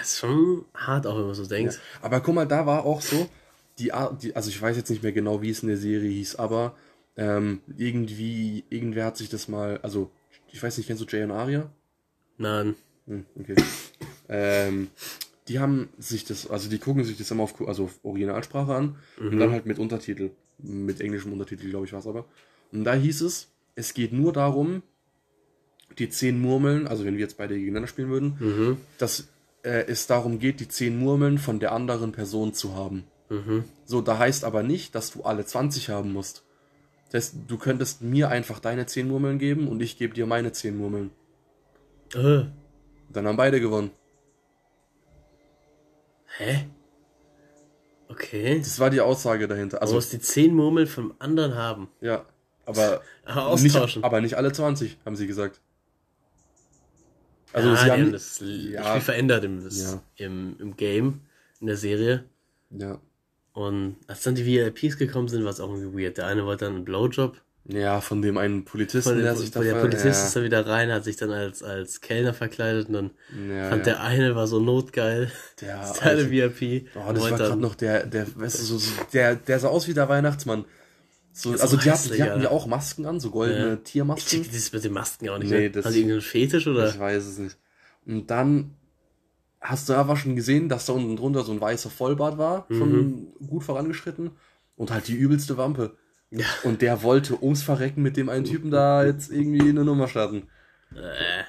[0.00, 1.80] ist schon hart, auch wenn man so denkt.
[2.02, 3.28] Aber guck mal, da war auch so,
[3.80, 6.36] die, die also ich weiß jetzt nicht mehr genau, wie es in der Serie hieß,
[6.36, 6.76] aber
[7.16, 10.10] ähm, irgendwie, irgendwer hat sich das mal, also
[10.52, 11.70] ich weiß nicht, kennst du Jay und Aria?
[12.38, 12.74] Nein.
[13.06, 13.56] Hm, okay.
[14.28, 14.88] ähm,
[15.48, 18.96] die haben sich das, also die gucken sich das immer auf, also auf Originalsprache an
[19.18, 22.24] und dann halt mit Untertitel, mit englischem Untertitel, glaube ich, war es aber.
[22.70, 24.82] Und da hieß es, es geht nur darum,
[25.98, 28.76] die zehn Murmeln, also wenn wir jetzt beide gegeneinander spielen würden, Mhm.
[28.98, 29.28] dass
[29.62, 33.04] äh, es darum geht, die zehn Murmeln von der anderen Person zu haben.
[33.30, 33.64] Mhm.
[33.86, 36.44] So, da heißt aber nicht, dass du alle 20 haben musst.
[37.12, 40.76] Das du könntest mir einfach deine 10 Murmeln geben und ich gebe dir meine 10
[40.76, 41.10] Murmeln.
[42.14, 42.42] Äh,
[43.12, 43.90] Dann haben beide gewonnen.
[46.38, 46.66] hä?
[48.08, 48.58] Okay.
[48.58, 49.76] Das war die Aussage dahinter.
[49.78, 51.88] Du Also, musst die zehn Murmeln vom anderen haben.
[52.00, 52.24] ja,
[52.66, 54.02] aber Aber nicht, austauschen.
[54.04, 55.60] aber nicht alle 20, haben sie gesagt.
[57.52, 58.84] Also, ah, sie haben, haben das Ja.
[58.90, 60.02] Spiel verändert im, Ja.
[60.16, 61.20] im, im Game,
[61.60, 62.24] in der Serie.
[62.70, 63.00] ja.
[63.60, 66.16] Und als dann die VIPs gekommen sind, war es auch irgendwie weird.
[66.18, 67.36] Der eine wollte dann einen Blowjob.
[67.66, 70.90] ja, von dem einen Polizisten, Von der sich von der Polizist ist dann wieder rein,
[70.92, 73.10] hat sich dann als, als Kellner verkleidet und dann
[73.48, 73.92] ja, ja, fand ja.
[73.94, 75.30] der eine war so notgeil.
[75.60, 76.88] Der kleine alte- VIP.
[76.96, 79.86] Oh, das war gerade noch der, der, weißt du, so, so, der, der sah aus
[79.88, 80.64] wie der Weihnachtsmann.
[81.32, 83.74] So, ist also so die hatten, die hatten ja auch Masken an, so goldene Ja.
[83.74, 84.42] Ich Tiermasken.
[84.42, 85.50] check das mit den Masken auch nicht.
[85.50, 85.70] Nee, ne?
[85.70, 86.88] das- Haben die irgendeinen Fetisch oder?
[86.88, 87.56] Ich weiß es nicht.
[88.06, 88.74] Und dann
[89.60, 92.78] hast du aber schon gesehen, dass da unten drunter so ein weißer Vollbart war, Mhm.
[92.78, 94.30] schon gut vorangeschritten.
[94.76, 95.96] Und halt die übelste Wampe.
[96.30, 96.46] Ja.
[96.64, 100.48] Und der wollte ums Verrecken mit dem einen Typen da jetzt irgendwie eine Nummer starten.
[100.94, 101.44] Äh,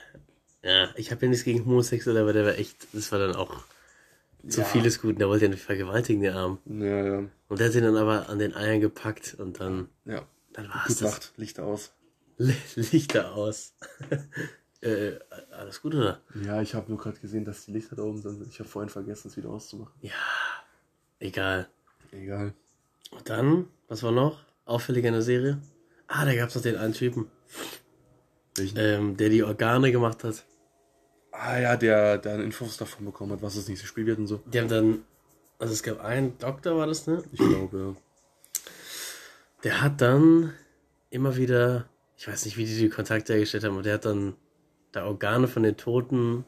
[0.67, 3.63] ja, ich habe ja nichts gegen Homosexuelle, aber der war echt, das war dann auch
[4.47, 4.65] zu Ja.
[4.65, 5.19] vieles gut.
[5.19, 6.57] Der wollte ja nicht vergewaltigen, der Arm.
[6.65, 7.17] Ja, ja.
[7.47, 10.23] Und der hat ihn dann aber an den Eiern gepackt und dann, Ja.
[10.53, 11.93] dann war es Lichter aus.
[12.75, 13.75] Lichter aus.
[14.81, 15.19] äh,
[15.51, 16.21] alles gut, oder?
[16.43, 18.45] Ja, ich habe nur gerade gesehen, dass die Lichter da oben sind.
[18.47, 19.93] Ich habe vorhin vergessen, es wieder auszumachen.
[20.01, 20.11] Ja,
[21.19, 21.67] egal.
[22.11, 22.53] Egal.
[23.11, 24.39] Und dann, was war noch?
[24.65, 25.61] Auffälliger in der Serie?
[26.07, 27.29] Ah, da gab's noch den einen Typen,
[28.75, 30.43] ähm, der die Organe gemacht hat.
[31.31, 34.41] Ah ja, der, der Infos davon bekommen hat, was das nächste Spiel wird und so.
[34.51, 35.03] Die haben dann,
[35.59, 37.23] also es gab einen Doktor, war das, ne?
[37.31, 37.95] Ich glaube, ja.
[39.63, 40.53] Der hat dann
[41.09, 44.35] immer wieder, ich weiß nicht, wie die die Kontakte hergestellt haben, aber der hat dann
[44.91, 46.45] da Organe von den Toten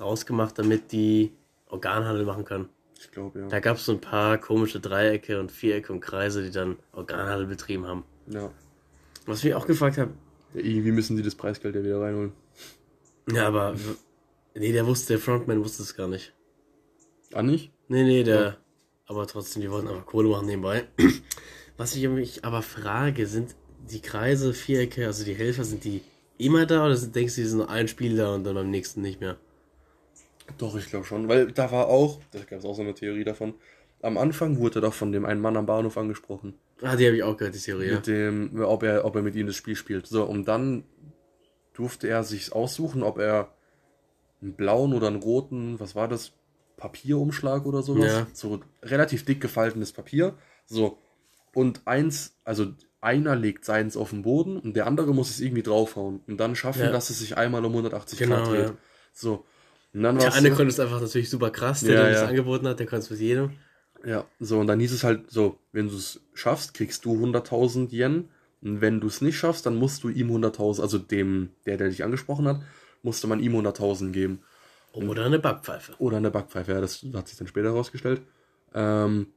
[0.00, 1.32] rausgemacht, damit die
[1.68, 2.68] Organhandel machen können.
[2.98, 3.48] Ich glaube, ja.
[3.48, 7.46] Da gab es so ein paar komische Dreiecke und Vierecke und Kreise, die dann Organhandel
[7.46, 8.04] betrieben haben.
[8.26, 8.50] ja.
[9.26, 10.12] Was ich mich auch gefragt habe,
[10.54, 10.60] ja.
[10.60, 12.32] Irgendwie müssen die das Preisgeld ja wieder reinholen.
[13.30, 13.74] ja, aber
[14.54, 16.32] nee, der wusste, der Frontman wusste es gar nicht.
[17.32, 17.72] Ah, nicht?
[17.88, 18.58] Nee, nee, der,
[19.06, 20.84] aber trotzdem, die wollten einfach Kohle machen nebenbei.
[21.76, 23.56] Was ich mich aber frage, sind
[23.90, 26.02] die Kreise, Vierecke, also die Helfer, sind die
[26.44, 29.02] immer da oder denkst du, die sind nur ein Spiel da und dann beim nächsten
[29.02, 29.36] nicht mehr?
[30.58, 31.28] Doch, ich glaube schon.
[31.28, 33.54] Weil da war auch, da gab es auch so eine Theorie davon.
[34.02, 36.54] Am Anfang wurde er doch von dem einen Mann am Bahnhof angesprochen.
[36.82, 37.86] Ah, die habe ich auch gehört, die Theorie.
[37.86, 37.94] Ja.
[37.94, 40.06] Mit dem, ob er, ob er mit ihm das Spiel spielt.
[40.06, 40.84] So, und dann
[41.72, 43.52] durfte er sich aussuchen, ob er
[44.42, 46.32] einen blauen oder einen roten, was war das?
[46.76, 48.12] Papierumschlag oder sowas.
[48.12, 48.26] Ja.
[48.32, 50.34] So relativ dick gefaltenes Papier.
[50.66, 50.98] So.
[51.54, 52.72] Und eins, also
[53.04, 56.20] einer legt seins auf den Boden und der andere muss es irgendwie draufhauen.
[56.26, 56.90] Und dann schaffen, Ja.
[56.90, 58.66] dass es sich einmal um 180 Genau, Grad dreht.
[58.68, 58.76] ja.
[59.12, 59.44] So.
[59.92, 62.26] Und dann Der eine so, konnte es einfach natürlich super krass, der, Ja, das ja.
[62.28, 63.52] angeboten hat, der konnte es mit jedem.
[64.04, 67.92] Ja, so, und dann hieß es halt so, wenn du es schaffst, kriegst du 100.000
[67.92, 68.28] Yen.
[68.60, 71.88] Und wenn du es nicht schaffst, dann musst du ihm 100.000, also dem, der, der
[71.90, 72.60] dich angesprochen hat,
[73.02, 74.42] musste man ihm 100.000 geben.
[74.92, 75.92] Oder eine Backpfeife.
[75.98, 78.22] Oder eine Backpfeife, ja, das hat sich dann später herausgestellt.
[78.74, 79.28] Ähm,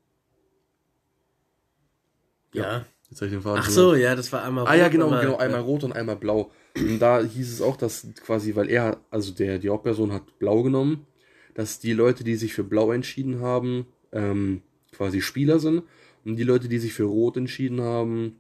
[2.54, 2.86] Ja.
[3.10, 5.06] Jetzt habe ich den Faden Ach so, ja, das war einmal Ah ja, rot, genau,
[5.06, 6.52] einmal- genau, einmal rot und einmal blau.
[6.76, 10.64] Und da hieß es auch, dass quasi, weil er, also der, die Hauptperson hat blau
[10.64, 11.08] genommen,
[11.54, 15.84] dass die Leute, die sich für blau entschieden haben, ähm, quasi Spieler sind.
[16.24, 18.36] Und die Leute, die sich für rot entschieden haben,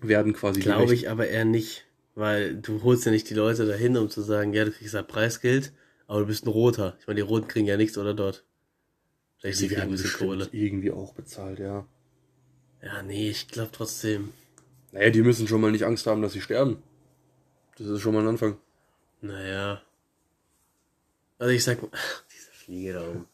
[0.00, 3.96] werden quasi Glaube ich aber eher nicht, weil du holst ja nicht die Leute dahin,
[3.96, 5.72] um zu sagen, ja, du kriegst halt Preisgeld,
[6.06, 6.96] aber du bist ein Roter.
[7.00, 8.44] Ich meine, die Roten kriegen ja nichts oder dort.
[9.38, 10.48] Vielleicht ein werden bestimmt Kohle.
[10.52, 11.86] irgendwie auch bezahlt, ja.
[12.82, 14.32] Ja, nee, ich glaube trotzdem.
[14.92, 16.82] Naja, die müssen schon mal nicht Angst haben, dass sie sterben.
[17.76, 18.58] Das ist schon mal ein Anfang.
[19.20, 19.82] Naja.
[21.38, 21.90] Also ich sag mal,
[22.34, 23.26] diese Fliege da oben.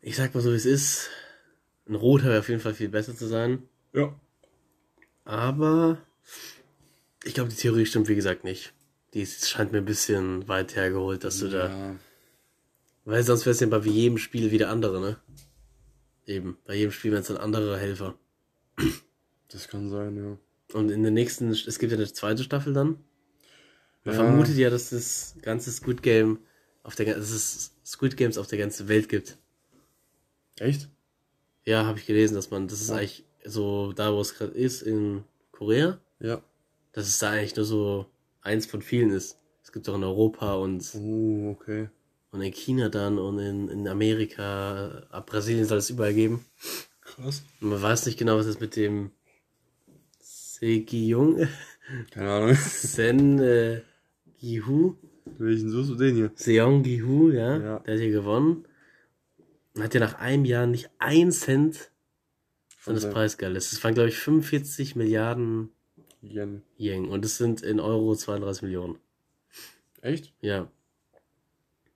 [0.00, 1.10] Ich sag mal so, wie es ist.
[1.88, 3.62] Ein Roter wäre auf jeden Fall viel besser zu sein.
[3.92, 4.14] Ja.
[5.24, 5.98] Aber
[7.24, 8.72] ich glaube, die Theorie stimmt, wie gesagt, nicht.
[9.14, 11.68] Die ist, scheint mir ein bisschen weit hergeholt, dass du da.
[11.68, 11.96] Ja.
[13.04, 15.16] Weil sonst wäre es ja bei jedem Spiel wieder andere, ne?
[16.26, 16.56] Eben.
[16.64, 18.14] Bei jedem Spiel wären es dann andere Helfer.
[19.48, 20.38] Das kann sein, ja.
[20.76, 22.98] Und in der nächsten, es gibt ja eine zweite Staffel dann.
[24.04, 24.24] Man Ja.
[24.24, 26.38] vermutet ja, dass das ganze Squid Game
[26.82, 29.38] auf der, dass es Squid Games auf der ganzen Welt gibt.
[30.58, 30.88] Echt?
[31.64, 32.96] Ja, habe ich gelesen, dass man, das ist Ja.
[32.96, 36.42] eigentlich so da, wo es gerade ist, in Korea, Ja.
[36.92, 38.06] dass es da eigentlich nur so
[38.42, 39.38] eins von vielen ist.
[39.62, 41.88] Es gibt auch in Europa und, Oh, okay.
[42.34, 46.44] Und in China dann und in, in Amerika, ab Brasilien soll es überall geben.
[47.00, 47.44] Krass.
[47.60, 49.12] Und man weiß nicht genau, was es mit dem
[50.20, 51.46] Segiung,
[52.10, 52.54] Keine Ahnung.
[52.54, 53.82] Sen äh,
[54.38, 54.94] Gihu,
[55.38, 56.32] Welchen suchst du den hier?
[56.34, 57.78] Seong Gihu, ja, Ja.
[57.80, 58.64] der hat hier gewonnen.
[59.74, 61.90] Und hat ja nach einem Jahr nicht ein Cent
[62.78, 63.56] von das seinem- Preisgeld.
[63.56, 65.70] Das waren, glaube ich, 45 Milliarden
[66.22, 66.62] Yen.
[66.78, 67.08] Yen.
[67.08, 68.98] Und das sind in Euro 32 Millionen.
[70.00, 70.32] Echt?
[70.40, 70.70] Ja.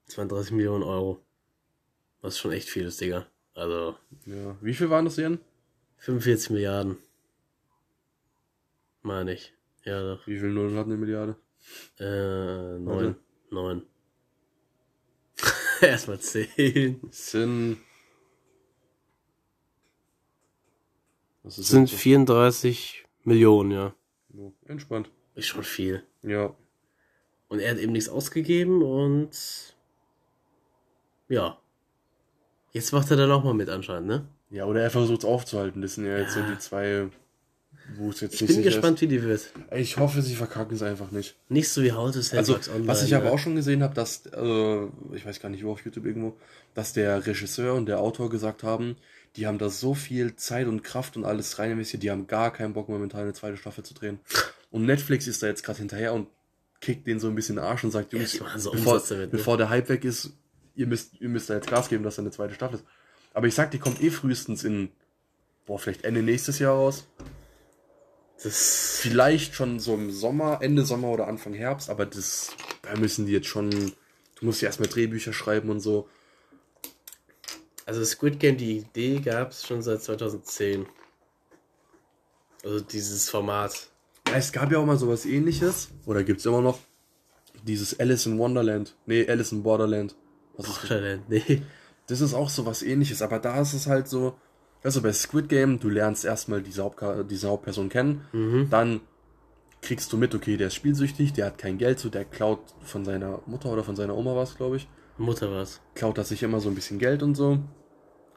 [0.09, 1.21] 32 Millionen Euro.
[2.21, 3.27] Was schon echt viel ist, Digga.
[3.55, 4.57] Also Ja.
[4.61, 5.39] Wie viel waren das Yen?
[5.99, 6.97] 45 Milliarden.
[9.03, 9.55] Meine ich.
[9.85, 10.27] Ja, doch.
[10.27, 11.37] Wie viel Nullen hat eine Milliarde?
[11.99, 13.17] Äh, neun.
[13.51, 13.87] Neun.
[15.81, 17.01] Erstmal zählen.
[17.11, 17.79] Sind.
[21.43, 22.01] Was ist sind das?
[22.01, 23.95] 34 Millionen, ja.
[24.67, 25.11] Entspannt.
[25.35, 26.03] Ist schon viel.
[26.23, 26.55] Ja.
[27.49, 29.77] Und er hat eben nichts ausgegeben und
[31.29, 31.59] ja.
[32.73, 34.29] Jetzt macht er dann auch mal mit anscheinend, ne?
[34.51, 35.81] Ja, oder er versucht es aufzuhalten.
[35.83, 36.43] Das sind ja jetzt Ja.
[36.47, 37.07] so die zwei,
[37.97, 39.33] wo es jetzt Ich nicht bin sicher gespannt, wie die wird.
[39.41, 39.53] ist.
[39.75, 41.37] Ich hoffe, sie verkacken es einfach nicht.
[41.49, 42.87] Nicht so wie How to Sell Also, Online.
[42.87, 43.31] was ich aber ne?
[43.33, 46.37] auch schon gesehen habe, dass, äh, ich weiß gar nicht wo auf YouTube irgendwo,
[46.75, 48.97] dass der Regisseur und der Autor gesagt haben,
[49.37, 52.53] die haben da so viel Zeit und Kraft und alles rein investiert, die haben gar
[52.53, 54.19] keinen Bock momentan eine zweite Staffel zu drehen.
[54.71, 56.29] Und Netflix ist da jetzt gerade hinterher und
[56.81, 59.33] kickt den so ein bisschen in den Arsch und sagt, Jungs, machen so bevor, damit,
[59.33, 59.39] ne?
[59.39, 60.33] bevor der Hype weg ist,
[60.79, 62.85] ihr müsst, ihr müsst da jetzt Gas geben, dass da eine zweite Staffel ist.
[63.35, 64.91] Aber ich sag, die kommt eh frühestens in,
[65.67, 67.07] boah, vielleicht Ende nächstes Jahr raus.
[68.43, 72.53] Das, Vielleicht schon so im Sommer, Ende Sommer oder Anfang Herbst, aber das,
[72.83, 76.09] da müssen die jetzt schon, du musst ja erstmal Drehbücher schreiben und so.
[77.85, 80.87] also Squid Game, die Idee gab es schon seit 2010.
[82.63, 83.89] Also dieses Format.
[84.29, 86.79] Ja, es gab ja auch mal sowas ähnliches, oder gibt's immer noch,
[87.65, 90.15] dieses Alice in Wonderland, nee, Alice in Borderland.
[90.59, 90.89] Was ist das?
[90.91, 91.63] Borderland, nee.
[92.07, 94.35] Das ist auch sowas ähnliches, aber da ist es halt so,
[94.83, 98.69] also bei Squid Game, du lernst erstmal diese, Hauptka diese Hauptperson kennen, Mhm.
[98.71, 99.01] dann
[99.83, 103.05] kriegst du mit, okay, der ist spielsüchtig, der hat kein Geld, so der klaut von
[103.05, 104.89] seiner Mutter oder von seiner Oma was, glaube ich.
[105.19, 105.81] Mutter was.
[105.95, 107.59] klaut er sich immer so ein bisschen Geld und so.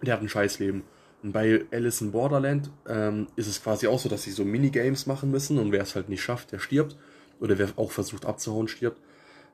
[0.01, 0.84] Der hat ein Scheißleben.
[1.24, 5.05] Und bei Alice in Borderland ähm, ist es quasi auch so, dass sie so Minigames
[5.05, 6.97] machen müssen und wer es halt nicht schafft, der stirbt.
[7.39, 8.99] Oder wer auch versucht abzuhauen, stirbt.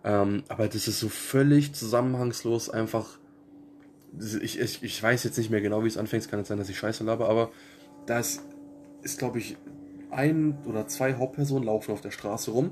[0.04, 3.20] Ähm, aber das ist so völlig zusammenhangslos einfach.
[4.41, 6.24] Ich, ich, ich weiß jetzt nicht mehr genau, wie es anfängt.
[6.24, 7.52] Es kann jetzt sein, dass ich scheiße laber, aber
[8.06, 8.41] das
[9.04, 9.58] ist, glaube ich,
[10.10, 12.72] ein oder zwei Hauptpersonen laufen auf der Straße rum.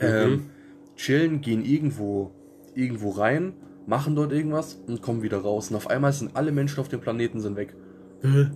[0.00, 0.50] Ähm,
[0.96, 2.30] chillen, gehen irgendwo,
[2.74, 3.54] irgendwo rein,
[3.86, 5.70] machen dort irgendwas und kommen wieder raus.
[5.70, 7.74] Und auf einmal sind alle Menschen auf dem Planeten sind weg.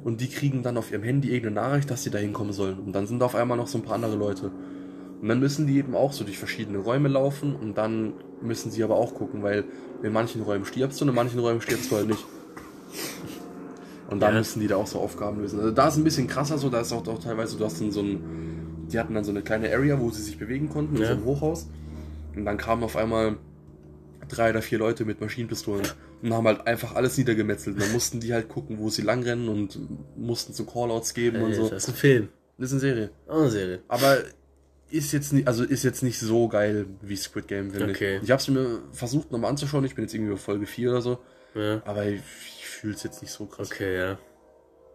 [0.05, 2.79] Und die kriegen dann auf ihrem Handy irgendeine Nachricht, dass sie da hinkommen sollen.
[2.79, 4.53] Und dann sind da auf einmal noch so ein paar andere Leute.
[5.25, 8.13] Und dann müssen die eben auch so durch verschiedene Räume laufen und dann
[8.43, 9.65] müssen sie aber auch gucken, weil
[10.03, 12.23] in manchen Räumen stirbst du und in manchen Räumen stirbst du halt nicht.
[14.11, 14.39] Und dann Ja.
[14.41, 15.61] müssen die da auch so Aufgaben lösen.
[15.61, 17.91] Also da ist ein bisschen krasser so, da ist auch, auch teilweise, du hast dann
[17.91, 21.01] so ein, die hatten dann so eine kleine Area, wo sie sich bewegen konnten, in
[21.01, 21.09] Ja.
[21.09, 21.69] so einem Hochhaus.
[22.37, 23.39] Und dann kamen auf einmal
[24.29, 25.87] drei oder vier Leute mit Maschinenpistolen
[26.21, 27.77] und haben halt einfach alles niedergemetzelt.
[27.77, 29.79] Und dann mussten die halt gucken, wo sie langrennen und
[30.19, 31.71] mussten so Callouts geben und Äh, so.
[31.71, 32.29] Das ist ein Film.
[32.59, 33.11] Das ist eine Serie.
[33.27, 33.79] Auch eine Serie.
[33.89, 34.19] Aber
[34.95, 38.17] ist jetzt nicht, also ist jetzt nicht so geil wie Squid Game, finde Okay.
[38.19, 38.23] ich.
[38.25, 39.85] Ich habe es mir versucht nochmal anzuschauen.
[39.85, 41.19] Ich bin jetzt irgendwie auf Folge 4 oder so.
[41.55, 41.83] Ja.
[41.85, 42.21] Aber ich,
[42.59, 43.71] ich fühle es jetzt nicht so krass.
[43.71, 44.19] Okay, ja.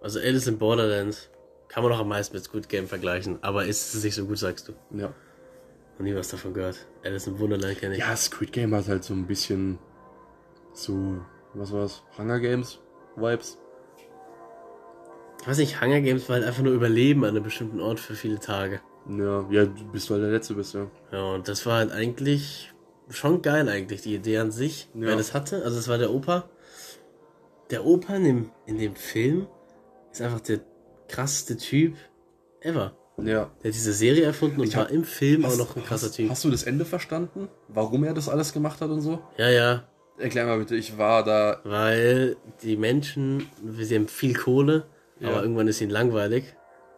[0.02, 1.30] Also Alice in Borderland.
[1.68, 4.40] Kann man auch am meisten mit Squid Game vergleichen, aber ist es nicht so gut,
[4.40, 4.74] sagst du.
[4.98, 5.14] Ja.
[5.98, 6.88] Noch nie was davon gehört.
[7.04, 8.00] Alice im Wunderland kenne ich.
[8.00, 9.78] Ja, Squid Game hat halt so ein bisschen
[10.74, 11.20] so,
[11.54, 12.02] was war's?
[12.18, 12.80] Hunger Games
[13.16, 13.58] Vibes.
[15.42, 18.16] Ich weiß nicht, Hunger Games war halt einfach nur Überleben an einem bestimmten Ort für
[18.16, 18.82] viele Tage.
[19.10, 20.88] Ja, ja, du bist halt der Letzte bist, ja.
[21.12, 22.72] Ja, und das war halt eigentlich
[23.10, 25.02] schon geil eigentlich, die Idee an sich, Ja.
[25.08, 25.64] wer das hatte.
[25.64, 26.48] Also es war der Opa.
[27.72, 29.48] Der Opa in dem, in dem Film
[30.12, 30.60] ist einfach der
[31.08, 31.96] krasseste Typ
[32.62, 32.96] ever.
[33.18, 33.24] Ja.
[33.26, 36.08] Der hat diese Serie erfunden und hab- war im Film auch Hast- noch ein krasser
[36.08, 36.30] hast, Typ.
[36.30, 37.50] Hast du das Ende verstanden?
[37.68, 39.20] Warum er das alles gemacht hat und so?
[39.38, 39.84] Ja, ja,
[40.18, 41.62] Erklär mal bitte, ich war da.
[41.64, 43.48] weil die Menschen,
[43.80, 44.86] sie haben viel Kohle,
[45.20, 45.30] Ja.
[45.30, 46.44] aber irgendwann ist ihnen langweilig.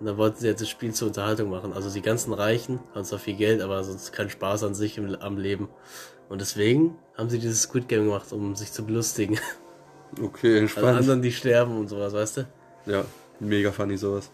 [0.01, 1.71] Und dann wollten sie jetzt das Spiel zur Unterhaltung machen.
[1.73, 5.15] Also die ganzen Reichen haben zwar viel Geld, aber sonst kein Spaß an sich im,
[5.21, 5.69] am Leben.
[6.27, 9.39] Und deswegen haben sie dieses Squid Game gemacht, um sich zu belustigen.
[10.21, 10.97] Okay, Also entspannt.
[10.97, 12.47] anderen, die sterben und sowas, weißt du?
[12.85, 13.05] ja,
[13.39, 14.29] mega funny sowas.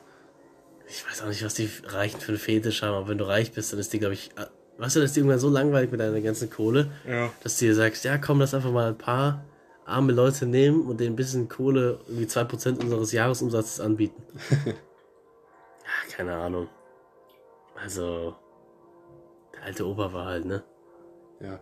[0.89, 3.51] Ich weiß auch nicht, was die Reichen für einen Fetisch haben, aber wenn du reich
[3.51, 4.45] bist, dann ist die, glaube ich, äh,
[4.79, 7.29] weißt du, das ist die irgendwann so langweilig mit deiner ganzen Kohle, Ja.
[7.43, 9.45] dass du dir sagst, ja komm, lass einfach mal ein paar
[9.85, 14.23] arme Leute nehmen und denen ein bisschen Kohle, irgendwie 2% unseres Jahresumsatzes anbieten.
[15.87, 16.67] ja, keine Ahnung.
[17.81, 18.35] Also,
[19.55, 20.63] der alte Opa war halt, ne?
[21.39, 21.59] Ja,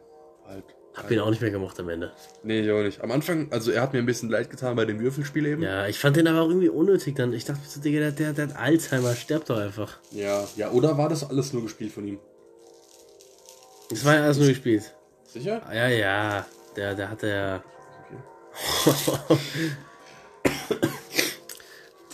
[0.48, 0.64] halt.
[0.96, 2.14] Hab ihn auch nicht mehr gemocht am Ende.
[2.44, 3.02] Nee, ich auch nicht.
[3.02, 5.62] Am Anfang, also er hat mir ein bisschen leid getan bei dem Würfelspiel eben.
[5.62, 7.34] Ja, ich fand den aber auch irgendwie unnötig dann.
[7.34, 9.98] Ich dachte so, Digga, der, der, der hat Alzheimer, stirbt doch einfach.
[10.12, 12.20] Ja, ja, oder war das alles nur gespielt von ihm?
[13.90, 14.96] Das war ja alles nur gespielt.
[15.26, 15.62] Sicher?
[15.74, 16.46] Ja, ja,
[16.78, 17.64] der, der hatte ja.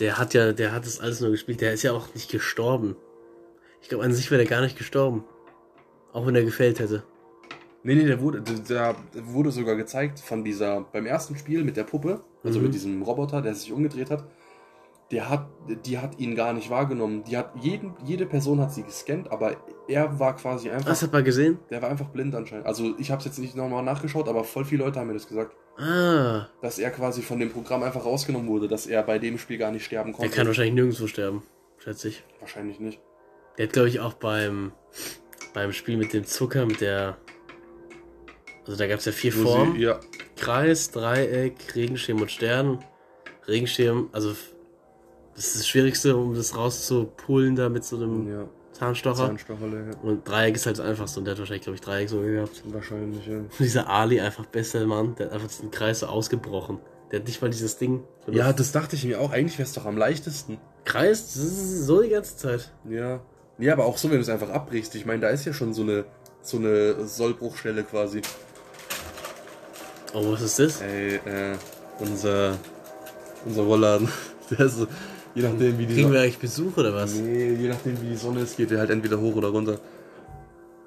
[0.00, 1.60] der hat ja, der hat das alles nur gespielt.
[1.60, 2.96] Der ist ja auch nicht gestorben.
[3.82, 5.24] Ich glaube, an sich wäre der gar nicht gestorben.
[6.12, 7.02] Auch wenn er gefällt hätte.
[7.84, 11.82] Nee, nee, der wurde, der, wurde sogar gezeigt von dieser, beim ersten Spiel mit der
[11.84, 12.66] Puppe, also Mhm.
[12.66, 14.24] mit diesem Roboter, der sich umgedreht hat.
[15.12, 15.46] Der hat,
[15.86, 17.22] die hat ihn gar nicht wahrgenommen.
[17.24, 19.56] Die hat jeden, jede Person hat sie gescannt, aber
[19.86, 21.58] er war quasi einfach, Was hat man gesehen?
[21.70, 22.66] der war einfach blind anscheinend.
[22.66, 25.28] Also ich habe es jetzt nicht nochmal nachgeschaut, aber voll viele Leute haben mir das
[25.28, 29.38] gesagt, Ah, dass er quasi von dem Programm einfach rausgenommen wurde, dass er bei dem
[29.38, 30.34] Spiel gar nicht sterben konnte.
[30.34, 31.42] kann wahrscheinlich nirgendwo sterben.
[31.78, 32.24] Schätze ich.
[32.40, 33.00] Wahrscheinlich nicht.
[33.58, 34.72] Der hat, glaube ich, auch beim,
[35.54, 37.16] beim Spiel mit dem Zucker, mit der.
[38.66, 39.76] Also da gab es ja vier Formen.
[39.76, 39.98] Ja,
[40.36, 42.84] Kreis, Dreieck, Regenschirm und Stern.
[43.48, 44.34] Regenschirm, also
[45.34, 49.28] das ist das Schwierigste, um das rauszupullen da mit so einem ja, Zahnstocher.
[49.28, 49.98] Zahnstocherle, ja.
[50.02, 52.62] Und Dreieck ist halt das einfachste und der hat wahrscheinlich, glaube ich, Dreieck so gehabt.
[52.66, 53.38] Wahrscheinlich, ja.
[53.38, 56.78] Und dieser Ali einfach bester Mann, der hat einfach diesen Kreis so ausgebrochen.
[57.10, 58.04] Der hat nicht mal dieses Ding.
[58.26, 59.32] So Ja, das dachte ich mir auch.
[59.32, 60.58] Eigentlich wäre es doch am leichtesten.
[60.84, 62.72] Kreis, so die ganze Zeit.
[62.88, 63.20] Ja.
[63.58, 64.94] Ja, aber auch so, wenn du es einfach abbrichst.
[64.94, 66.04] Ich meine, da ist ja schon so eine,
[66.40, 68.22] so eine Sollbruchstelle quasi.
[70.14, 70.80] Oh, was ist das?
[70.80, 71.56] Ey, äh,
[71.98, 72.58] unser,
[73.44, 74.08] unser Rollladen.
[74.50, 74.86] Der ist so,
[75.34, 76.20] je nachdem wie die Kriegen wir Sonne.
[76.20, 77.14] eigentlich Besuch oder was?
[77.14, 79.78] Nee, je nachdem wie die Sonne ist, geht der halt entweder hoch oder runter.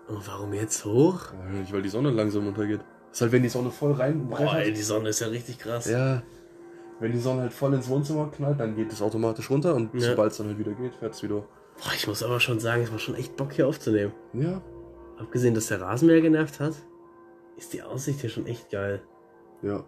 [0.08, 1.20] Und warum jetzt hoch?
[1.34, 2.82] Ja, Nicht, weil die Sonne langsam untergeht.
[3.12, 5.90] ist halt, wenn die Sonne voll rein Boah, ey, die Sonne ist ja richtig krass.
[5.90, 6.22] Ja.
[7.00, 10.12] Wenn die Sonne halt voll ins Wohnzimmer knallt, dann geht es automatisch runter und Ja.
[10.12, 11.36] sobald es dann halt wieder geht, fährt es wieder.
[11.78, 14.14] Boah, ich muss aber schon sagen, es war schon echt Bock hier aufzunehmen.
[14.34, 14.62] Ja.
[15.18, 16.74] Abgesehen, dass der Rasenmäher genervt hat,
[17.58, 19.02] ist die Aussicht hier schon echt geil.
[19.62, 19.84] Ja.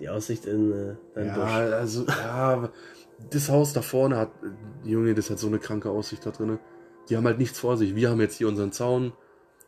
[0.00, 1.52] Die Aussicht in äh, dein Ja, Busch.
[1.74, 2.68] also, ja,
[3.30, 4.30] das Haus da vorne hat,
[4.84, 6.58] Junge, das hat so eine kranke Aussicht da drinne.
[7.08, 7.94] Die haben halt nichts vor sich.
[7.94, 9.12] Wir haben jetzt hier unseren Zaun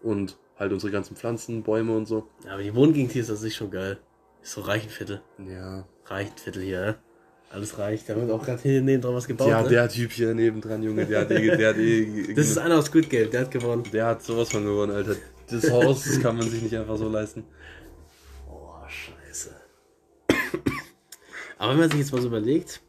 [0.03, 2.29] und halt unsere ganzen Pflanzen, Bäume und so.
[2.45, 3.99] Ja, aber die Wohngegend hier ist an sich schon geil.
[4.43, 5.23] Ist so Reichenviertel.
[5.39, 5.87] Ja.
[6.07, 6.99] Reichenviertel hier, ne?
[7.51, 8.05] Alles reich.
[8.05, 9.49] Da wird auch gerade hier neben dran was gebaut.
[9.49, 9.69] Ja, ne?
[9.71, 12.93] der Typ hier nebendran, Junge, der hat eh, der hat eh, das ist einer aus
[12.93, 13.85] Good Game, der hat gewonnen.
[13.91, 15.17] der hat sowas von gewonnen, Alter.
[15.51, 17.45] Das Haus, das kann man sich nicht einfach so leisten.
[18.51, 19.57] Oh, scheiße.
[21.57, 22.83] Aber wenn man sich jetzt mal so überlegt,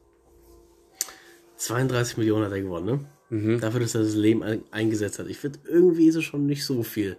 [1.60, 3.05] 32 Millionen hat er gewonnen, ne?
[3.30, 3.60] Mhm.
[3.60, 5.28] Dafür, dass er das Leben ein eingesetzt hat.
[5.28, 7.18] Ich finde, irgendwie ist es schon nicht so viel.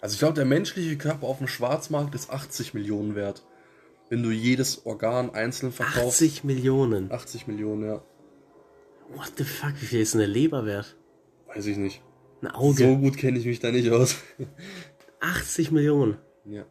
[0.00, 3.42] Also ich glaube, der menschliche Körper auf dem Schwarzmarkt ist 80 Millionen wert.
[4.10, 6.22] Wenn du jedes Organ einzeln verkaufst.
[6.22, 7.10] 80 Millionen.
[7.10, 8.02] 80 Millionen, ja.
[9.14, 10.96] What the fuck, wie viel ist denn der Leber wert?
[11.46, 12.02] Weiß ich nicht.
[12.42, 12.84] Ein Auge.
[12.84, 14.16] So gut kenne ich mich da nicht aus.
[15.20, 16.18] 80 Millionen.
[16.44, 16.64] ja.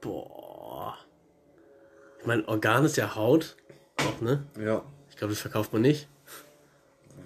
[0.00, 0.96] Boah.
[2.20, 3.56] Ich meine, Organ ist ja Haut.
[3.96, 4.46] Auch, ne?
[4.60, 4.84] Ja.
[5.18, 6.06] Ich glaube, das verkauft man nicht.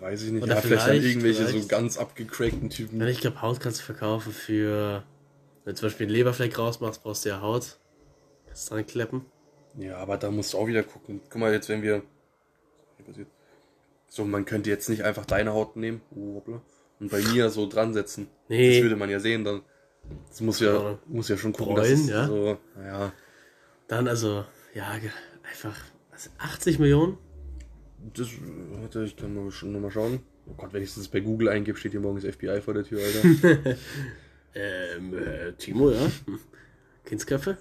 [0.00, 0.42] Weiß ich nicht.
[0.42, 2.98] Oder ja, vielleicht, dann vielleicht- irgendwelche vielleicht- so ganz abgecrackten Typen.
[2.98, 5.02] Ja, ich glaube, Haut kannst du verkaufen für.
[5.64, 7.76] Wenn du zum Beispiel einen Leberfleck rausmachst, brauchst du ja Haut.
[8.46, 9.26] Kannst dran kleppen.
[9.76, 11.20] Ja, aber da musst du auch wieder gucken.
[11.28, 12.02] Guck mal, jetzt wenn wir.
[14.08, 16.00] So, man könnte jetzt nicht einfach deine Haut nehmen.
[16.16, 16.42] Oh.
[16.98, 18.26] Und bei mir so dran setzen.
[18.48, 18.76] Nee.
[18.76, 19.60] Das würde man ja sehen dann.
[20.30, 20.98] Das muss ja, Ja.
[21.06, 22.26] muss ja schon gucken, es ja.
[22.26, 22.56] so.
[22.82, 23.12] Ja.
[23.86, 24.88] Dann also, ja,
[25.48, 25.76] einfach.
[26.10, 27.18] Also 80 Millionen?
[28.14, 28.28] Das,
[28.80, 30.20] warte, ich kann mal, schon noch mal schauen.
[30.46, 33.00] Oh Gott, wenn ich das bei Google eingebe, steht hier morgens FBI vor der Tür,
[33.02, 33.76] Alter.
[34.54, 36.10] Ähm, äh, Timo, ja?
[37.04, 37.56] Kindsköpfe?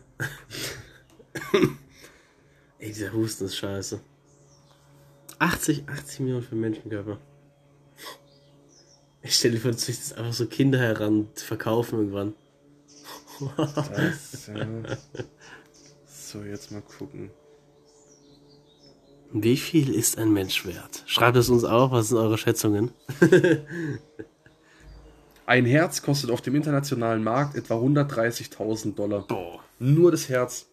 [2.80, 4.02] Ey, dieser Husten ist scheiße.
[5.40, 7.18] 80, 80 Millionen für Menschenkörper.
[9.22, 12.34] Ich stelle dir vor, du züchtest einfach so Kinder heran, verkaufen irgendwann.
[13.58, 14.68] Das, ja.
[16.06, 17.32] So, jetzt mal gucken.
[19.34, 21.04] Wie viel ist ein Mensch wert?
[21.06, 22.92] Schreibt es uns auch, was sind eure Schätzungen?
[25.46, 29.26] Ein Herz kostet auf dem internationalen Markt etwa 130.000 Dollar.
[29.28, 29.60] Boah.
[29.80, 30.68] Nur das Herz.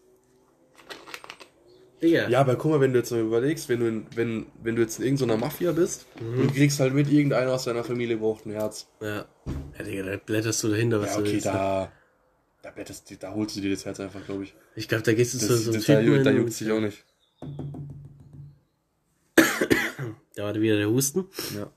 [2.01, 2.29] Digga.
[2.29, 4.81] Ja, aber guck mal, wenn du jetzt mal überlegst, wenn du, in, wenn, wenn du
[4.81, 8.45] jetzt in irgendeiner Mafia bist und du kriegst halt mit, irgendeiner aus deiner Familie braucht
[8.45, 8.87] ein Herz.
[9.01, 9.25] Ja.
[9.77, 11.45] Ja, Digga, da blätterst du dahinter, was Ja, du okay, willst.
[11.47, 11.51] ne?
[11.51, 11.91] da,
[12.61, 14.53] da, blätterst du- da holst du dir das Herz einfach, glaube ich.
[14.75, 16.71] Ich glaube, da gehst du Das, zu so einem da, Typen da hin juckt sich
[16.71, 17.03] auch nicht.
[20.39, 21.25] Da war wieder der Husten.
[21.53, 21.69] Ja.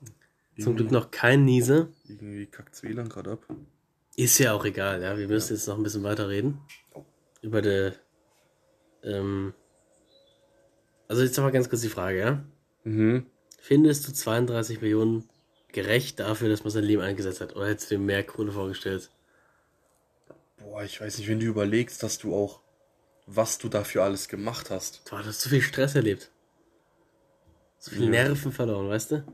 [0.57, 1.89] Zum Glück noch kein Niese.
[2.07, 3.45] Irgendwie kackt WLAN gerade ab.
[4.15, 5.17] Ist ja auch egal, ja.
[5.17, 6.61] Wir müssen jetzt noch ein bisschen weiter reden.
[7.41, 7.91] Über die.
[9.03, 9.53] Ähm,
[11.09, 12.45] also jetzt noch mal ganz kurz die Frage, ja.
[12.85, 13.25] Mhm.
[13.59, 15.27] Findest du 32 Millionen
[15.73, 17.57] gerecht dafür, dass man sein Leben eingesetzt hat?
[17.57, 19.09] Oder hättest du dir mehr Kohle vorgestellt?
[20.55, 22.61] Boah, ich weiß nicht, wenn du überlegst, dass du auch,
[23.25, 25.01] was du dafür alles gemacht hast.
[25.11, 26.31] Du hast zu viel Stress erlebt.
[27.83, 28.11] So viele.
[28.11, 29.25] Nerven verloren, weißt du?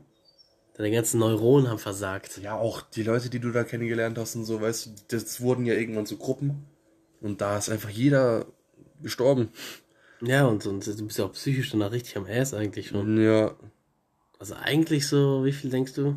[0.74, 2.38] Deine ganzen Neuronen haben versagt.
[2.38, 5.66] Ja, auch die Leute, die du da kennengelernt hast und so, weißt du, das wurden
[5.66, 6.66] ja irgendwann zu Gruppen.
[7.20, 8.46] Und da ist einfach jeder
[9.00, 9.50] gestorben.
[10.20, 13.22] Ja, und, und du bist ja auch psychisch danach richtig am Ass eigentlich schon.
[13.22, 13.54] Ja.
[14.40, 16.16] Also eigentlich so, wie viel denkst du?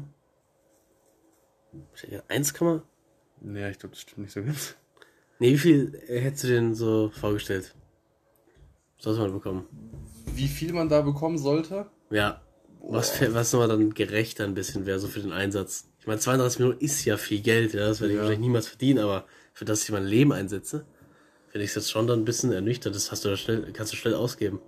[2.29, 4.75] 1, Ja, ich glaube, das stimmt nicht so ganz.
[5.37, 7.75] Nee, wie viel hättest du denn so vorgestellt?
[8.97, 9.67] Sollst du mal bekommen.
[10.33, 11.91] Wie viel man da bekommen sollte?
[12.13, 12.41] Ja.
[12.85, 15.89] Was, was nochmal dann gerechter ein bisschen wäre, so für den Einsatz.
[15.99, 17.87] Ich meine, 32 Millionen ist ja viel Geld, ja.
[17.87, 18.23] Das werde ich Ja.
[18.23, 20.85] wahrscheinlich niemals verdienen, aber für das ich mein Leben einsetze,
[21.47, 22.93] finde ich es jetzt schon dann ein bisschen ernüchternd.
[22.95, 24.59] Das hast du da schnell, kannst du schnell ausgeben.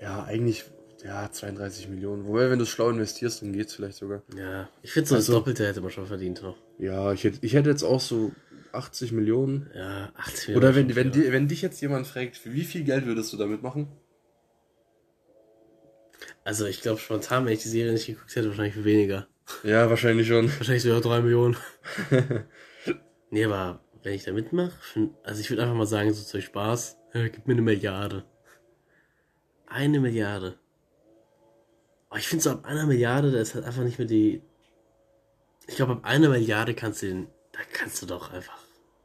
[0.00, 0.64] Ja, eigentlich,
[1.04, 2.26] ja, 32 Millionen.
[2.26, 4.22] Wobei, wenn du es schlau investierst, dann geht's vielleicht sogar.
[4.36, 4.68] Ja.
[4.82, 6.56] Ich finde so das Also- Doppelte hätte man schon verdient noch.
[6.78, 8.32] Ja, ich hätte, ich hätte jetzt auch so
[8.72, 9.70] 80 Millionen.
[9.74, 10.88] Ja, 80 Oder Millionen.
[10.96, 13.88] wenn, wenn, di- wenn dich jetzt jemand fragt, wie viel Geld würdest du damit machen?
[16.46, 19.26] Also ich glaube spontan, wenn ich die Serie nicht geguckt hätte, wahrscheinlich weniger.
[19.64, 20.48] Ja, wahrscheinlich schon.
[20.58, 21.56] Wahrscheinlich sogar 3 Millionen.
[23.30, 24.70] nee, aber wenn ich da mitmache,
[25.24, 28.24] also ich würde einfach mal sagen, so zu Spaß, ja, gib mir eine Milliarde.
[29.66, 30.56] Eine Milliarde.
[32.10, 34.40] Aber ich finde so ab einer Milliarde, da ist halt einfach nicht mehr die.
[35.66, 37.26] Ich glaube, ab einer Milliarde kannst du den.
[37.50, 38.58] Da kannst du doch einfach.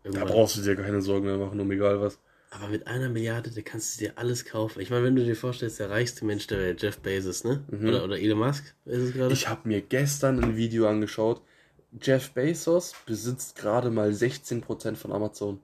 [0.04, 0.28] Da Irgendwann.
[0.28, 2.20] brauchst du dir keine Sorgen mehr machen, um egal was.
[2.54, 4.82] Aber mit einer Milliarde, da kannst du dir alles kaufen.
[4.82, 7.64] Ich meine, wenn du dir vorstellst, der reichste Mensch der Welt, Jeff Bezos, ne?
[7.72, 9.34] Oder, oder Elon Musk, ist es gerade?
[9.34, 11.42] Ich habe mir gestern ein Video angeschaut.
[12.02, 15.60] Jeff Bezos besitzt gerade mal 16% von Amazon.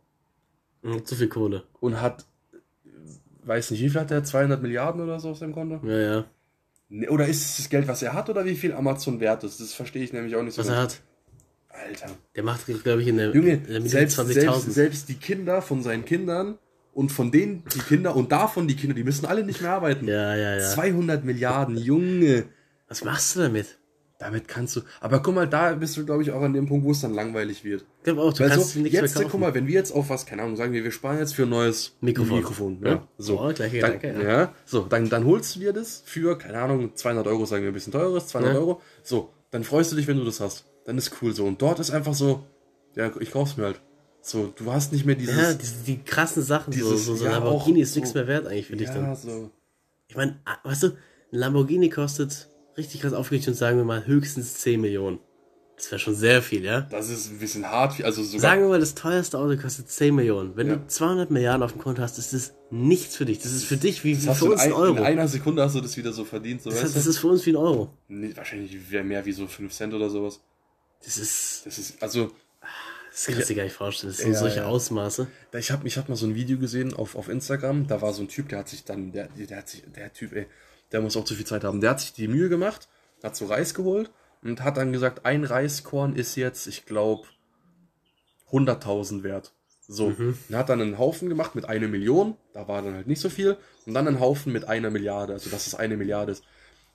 [0.81, 1.63] Mhm, Zu viel Kohle.
[1.81, 2.25] Und hat,
[3.43, 4.23] weiß nicht, wie viel hat er?
[4.23, 5.85] 200 Milliarden oder so auf seinem Konto?
[5.85, 6.25] Ja, ja.
[6.87, 9.59] Ne, Oder ist es das Geld, was er hat, oder wie viel Amazon wert ist?
[9.59, 10.93] Das verstehe ich nämlich auch nicht so Was er ganz.
[10.95, 11.01] hat.
[11.85, 12.17] Alter.
[12.35, 14.31] Der macht, glaube ich, in der, Junge, in der Mitte selbst, 20.000.
[14.33, 16.57] selbst, selbst die Kinder von seinen Kindern
[16.97, 20.07] und von denen die Kinder und davon die Kinder, die müssen alle nicht mehr arbeiten.
[20.07, 20.67] Ja, ja, ja.
[20.67, 22.45] 200 Milliarden, Junge.
[22.87, 23.77] Was machst du damit?
[24.17, 24.81] Damit kannst du.
[24.99, 27.13] Aber guck mal, da bist du, glaube ich, auch an dem Punkt, wo es dann
[27.13, 27.85] langweilig wird.
[27.99, 29.31] Ich glaube auch, du Weil kannst so, nichts jetzt, mehr kaufen.
[29.31, 31.43] guck mal, wenn wir jetzt auf was, keine Ahnung, sagen wir, wir sparen jetzt für
[31.43, 32.37] ein neues Mikrofon.
[32.37, 32.89] Mikrofon Ja.
[32.89, 33.07] ja.
[33.19, 33.41] So.
[33.41, 34.39] Oh, gleiche dann, Gedanke, ja.
[34.39, 34.53] ja.
[34.65, 37.75] So, dann, dann holst du dir das für, keine Ahnung, 200 Euro, sagen wir ein
[37.75, 38.59] bisschen teures, 200 Ja.
[38.59, 38.81] Euro.
[39.03, 40.65] So, dann freust du dich, wenn du das hast.
[40.85, 41.45] Dann ist cool so.
[41.45, 42.43] Und dort ist einfach so,
[42.95, 43.81] ja, ich kauf's mir halt.
[44.27, 45.35] So, du hast nicht mehr dieses.
[45.37, 48.15] ja, die, die krassen Sachen, so, Dieses- so, so ja, Lamborghini auch ist nichts so-
[48.15, 49.15] mehr wert eigentlich für dich ja, dann.
[49.15, 49.51] so.
[50.09, 50.93] Ich meine, ah, weißt du, ein
[51.31, 55.19] Lamborghini kostet, richtig krass aufgerechnet, sagen wir mal, höchstens 10 Millionen.
[55.77, 56.81] Das wäre schon sehr viel, ja?
[56.81, 58.41] Das ist ein bisschen hart, also sogar.
[58.41, 60.57] Sagen wir mal, das teuerste Auto kostet 10 Millionen.
[60.57, 60.75] Wenn Ja.
[60.75, 63.39] du 200 Milliarden auf dem Konto hast, ist das nichts für dich.
[63.39, 64.97] Das ist für dich wie, wie für uns ein ein, Euro.
[64.97, 67.27] in einer Sekunde hast du das wieder so verdient, so das, weißt das ist für
[67.27, 67.93] uns wie ein Euro.
[68.09, 70.41] Nee, wahrscheinlich wäre mehr wie so 5 Cent oder sowas.
[71.05, 72.31] Das ist, Das ist, also,
[73.25, 74.11] das kannst du dir gar nicht vorstellen.
[74.13, 74.65] Das sind Ja, solche ja.
[74.67, 75.27] Ausmaße.
[75.57, 78.21] Ich habe ich hab mal so ein Video gesehen auf, auf Instagram, da war so
[78.21, 80.45] ein Typ, der hat sich dann, der, der hat sich, der Typ, ey,
[80.91, 82.87] der muss auch zu viel Zeit haben, der hat sich die Mühe gemacht,
[83.23, 84.11] hat so Reis geholt
[84.43, 87.27] und hat dann gesagt, ein Reiskorn ist jetzt, ich glaube,
[88.51, 89.53] 100.000 wert.
[89.89, 90.37] So, Mhm.
[90.49, 93.29] und hat dann einen Haufen gemacht mit einer Million, da war dann halt nicht so
[93.29, 96.43] viel, und dann einen Haufen mit einer Milliarde, also dass es eine Milliarde ist.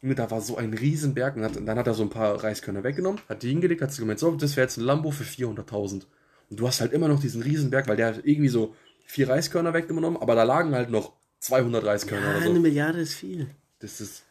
[0.03, 2.82] Junge, da war so ein Riesenberg und hat, dann hat er so ein paar Reiskörner
[2.82, 6.03] weggenommen, hat die hingelegt, hat gemeint, so, das wäre jetzt ein Lambo für 400.000.
[6.50, 8.74] Und du hast halt immer noch diesen Riesenberg, weil der hat irgendwie so
[9.07, 12.61] vier Reiskörner weggenommen, aber da lagen halt noch 200 Reiskörner Ja, oder eine so.
[12.61, 13.48] Milliarde ist viel.
[13.78, 14.24] Das ist,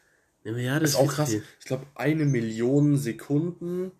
[0.44, 1.30] Eine Milliarde das ist auch krass.
[1.30, 1.42] viel.
[1.58, 3.92] Ich glaube, eine Million Sekunden.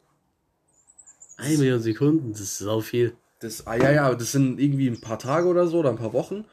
[1.36, 3.14] Eine Million Sekunden, das ist sau viel.
[3.40, 6.12] Das, ah ja, ja, das sind irgendwie ein paar Tage oder so oder ein paar
[6.12, 6.44] Wochen.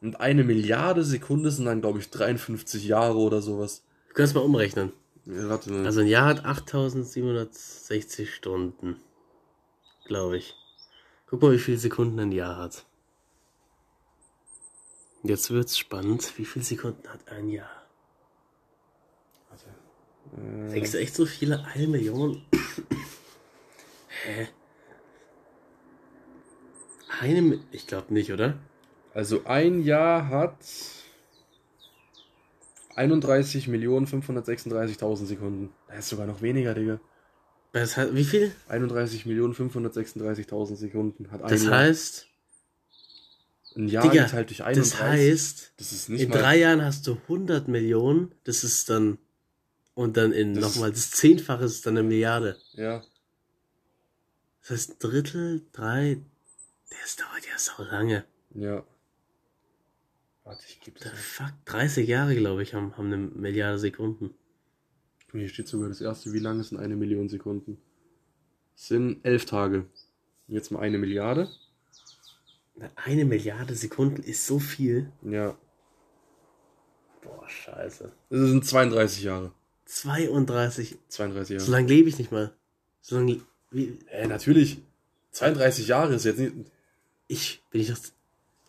[0.00, 3.82] Und eine Milliarde Sekunde sind dann, glaube ich, 53 Jahre oder sowas.
[4.18, 4.92] Du kannst mal umrechnen.
[5.26, 5.86] Ja, warte mal.
[5.86, 8.96] Also ein Jahr hat 8760 Stunden.
[10.06, 10.56] Glaube ich.
[11.28, 12.84] Guck mal, wie viele Sekunden ein Jahr hat.
[15.22, 16.36] Jetzt wird's spannend.
[16.36, 17.70] Wie viele Sekunden hat ein Jahr?
[19.50, 19.66] Warte.
[20.72, 21.64] Denkst du echt so viele?
[21.66, 22.42] Eine Million?
[24.24, 24.48] Hä?
[27.20, 28.58] Eine Ich glaube nicht, oder?
[29.14, 30.56] Also ein Jahr hat
[32.98, 35.72] 31.536.000 Sekunden.
[35.88, 36.98] Das ist sogar noch weniger, Digga.
[37.72, 38.52] Das heißt, wie viel?
[38.68, 41.78] 31.536.000 Sekunden hat ein Das Jahr.
[41.78, 42.26] heißt,
[43.76, 44.92] ein Jahr Digga, geteilt durch 31.
[44.92, 48.32] das heißt, das in drei Jahren hast du 100 Millionen.
[48.44, 49.18] Das ist dann,
[49.94, 52.56] und dann in nochmal das Zehnfache ist dann eine Milliarde.
[52.72, 53.02] Ja.
[54.62, 56.18] Das heißt, ein Drittel, drei,
[57.02, 58.24] das dauert ja so lange.
[58.54, 58.82] Ja.
[60.48, 64.30] Warte, ich gebe The fuck, 30 Jahre, glaube ich, haben, haben eine Milliarde Sekunden.
[65.30, 67.76] Hier steht sogar das erste, wie lange sind eine Million Sekunden?
[68.74, 69.84] Sind elf Tage.
[70.46, 71.50] Jetzt mal eine Milliarde.
[72.96, 75.12] Eine Milliarde Sekunden ist so viel.
[75.20, 75.54] Ja.
[77.20, 78.10] Boah, scheiße.
[78.30, 79.52] Das sind 32 Jahre.
[79.84, 81.66] 32, 32 Jahre.
[81.66, 82.56] so lange lebe ich nicht mal.
[83.02, 84.78] So lange, wie, Äh, natürlich.
[85.32, 86.54] 32 Jahre ist jetzt nicht.
[87.26, 87.98] ich, bin ich doch,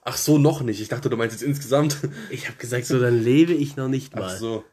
[0.09, 0.81] Ach so, noch nicht.
[0.81, 1.97] Ich dachte, du meinst jetzt insgesamt.
[2.29, 4.33] ich habe gesagt, so dann lebe ich noch nicht mal.
[4.33, 4.63] Ach so.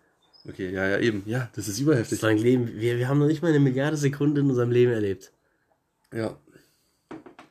[0.49, 1.23] Okay, ja, ja, eben.
[1.27, 2.21] Ja, das ist überheftig.
[2.23, 5.33] Lange leben, wir, wir haben noch nicht mal eine Milliarde Sekunden in unserem Leben erlebt.
[6.13, 6.39] Ja,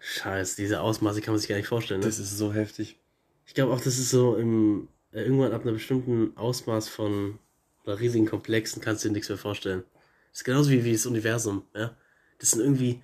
[0.08, 2.02] Scheiße, diese Ausmaße kann man sich gar nicht vorstellen.
[2.02, 2.06] Ne?
[2.06, 3.00] das ist so heftig.
[3.48, 7.40] Ich glaube auch, das ist so im, äh, irgendwann ab einer bestimmten Ausmaß von
[7.84, 9.84] oder riesigen Komplexen kannst du dir nichts mehr vorstellen.
[10.32, 11.98] Das ist genauso wie, wie das Universum, ja.
[12.38, 13.02] Das sind irgendwie,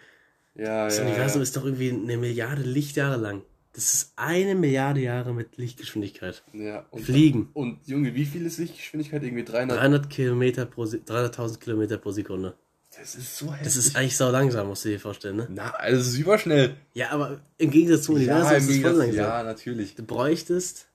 [0.53, 1.05] Ja, das ja.
[1.05, 1.43] Universum ja.
[1.43, 3.41] ist doch irgendwie eine Milliarde Lichtjahre lang.
[3.73, 6.43] Das ist eine Milliarde Jahre mit Lichtgeschwindigkeit.
[6.53, 6.85] ja.
[6.91, 7.49] Und, Fliegen.
[7.53, 9.23] und Junge, wie viel ist Lichtgeschwindigkeit?
[9.23, 9.77] Irgendwie 300.
[9.79, 12.55] 300 Kilometer pro, Se- 300.000 Kilometer pro Sekunde.
[12.99, 13.63] Das ist so heftig.
[13.63, 15.47] Das ist eigentlich sau langsam, musst du dir vorstellen, ne?
[15.49, 16.75] Na, also es ist überschnell.
[16.93, 19.15] Ja, aber im Gegensatz zum Universum ja, ist im es voll langsam.
[19.15, 19.95] ja, natürlich.
[19.95, 20.89] Du bräuchtest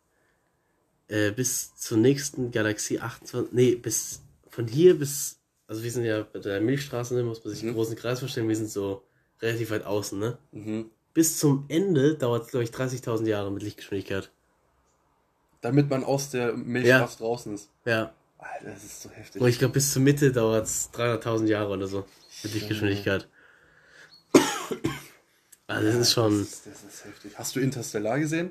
[1.09, 4.21] äh, bis zur nächsten Galaxie 28, nee, bis
[4.51, 7.69] von hier bis, also wir sind ja bei der Milchstraße, ne, muss man sich Mhm.
[7.71, 9.03] einen großen Kreis vorstellen, wir sind so
[9.41, 10.37] relativ weit außen, ne?
[10.53, 10.91] Mhm.
[11.17, 14.31] Bis zum Ende dauert es, glaube ich, 30.000 Jahre mit Lichtgeschwindigkeit.
[15.63, 17.71] Damit man aus der Milchstraße draußen ist.
[17.87, 18.13] Ja.
[18.37, 19.41] Alter, das ist so heftig.
[19.41, 22.05] Und ich glaube, bis zur Mitte dauert es 300.000 Jahre oder so
[22.43, 23.29] mit Lichtgeschwindigkeit.
[25.69, 27.33] Also das ist schon, Das, das ist heftig.
[27.37, 28.51] Hast du Interstellar gesehen?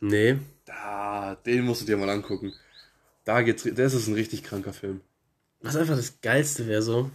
[0.00, 2.54] nee, Da, den musst du dir mal angucken.
[3.24, 5.02] Da geht's, das ist ein richtig kranker Film.
[5.60, 7.10] Was einfach das Geilste wäre so,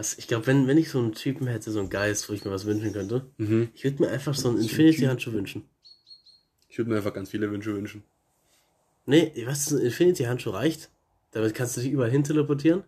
[0.00, 2.44] was, ich glaube, wenn, wenn ich so einen Typen hätte, so einen Geist, wo ich
[2.44, 3.68] mir was wünschen könnte, Mhm.
[3.74, 5.68] ich würde mir einfach so einen Infinity-Handschuh wünschen.
[6.68, 8.02] Ich würde mir einfach ganz viele Wünsche wünschen.
[9.06, 10.90] Nee, weißt du, so ein Infinity-Handschuh reicht.
[11.32, 12.84] Damit kannst du dich überall hin teleportieren.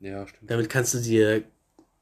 [0.00, 0.50] Ja, stimmt.
[0.50, 1.44] Damit kannst du dir,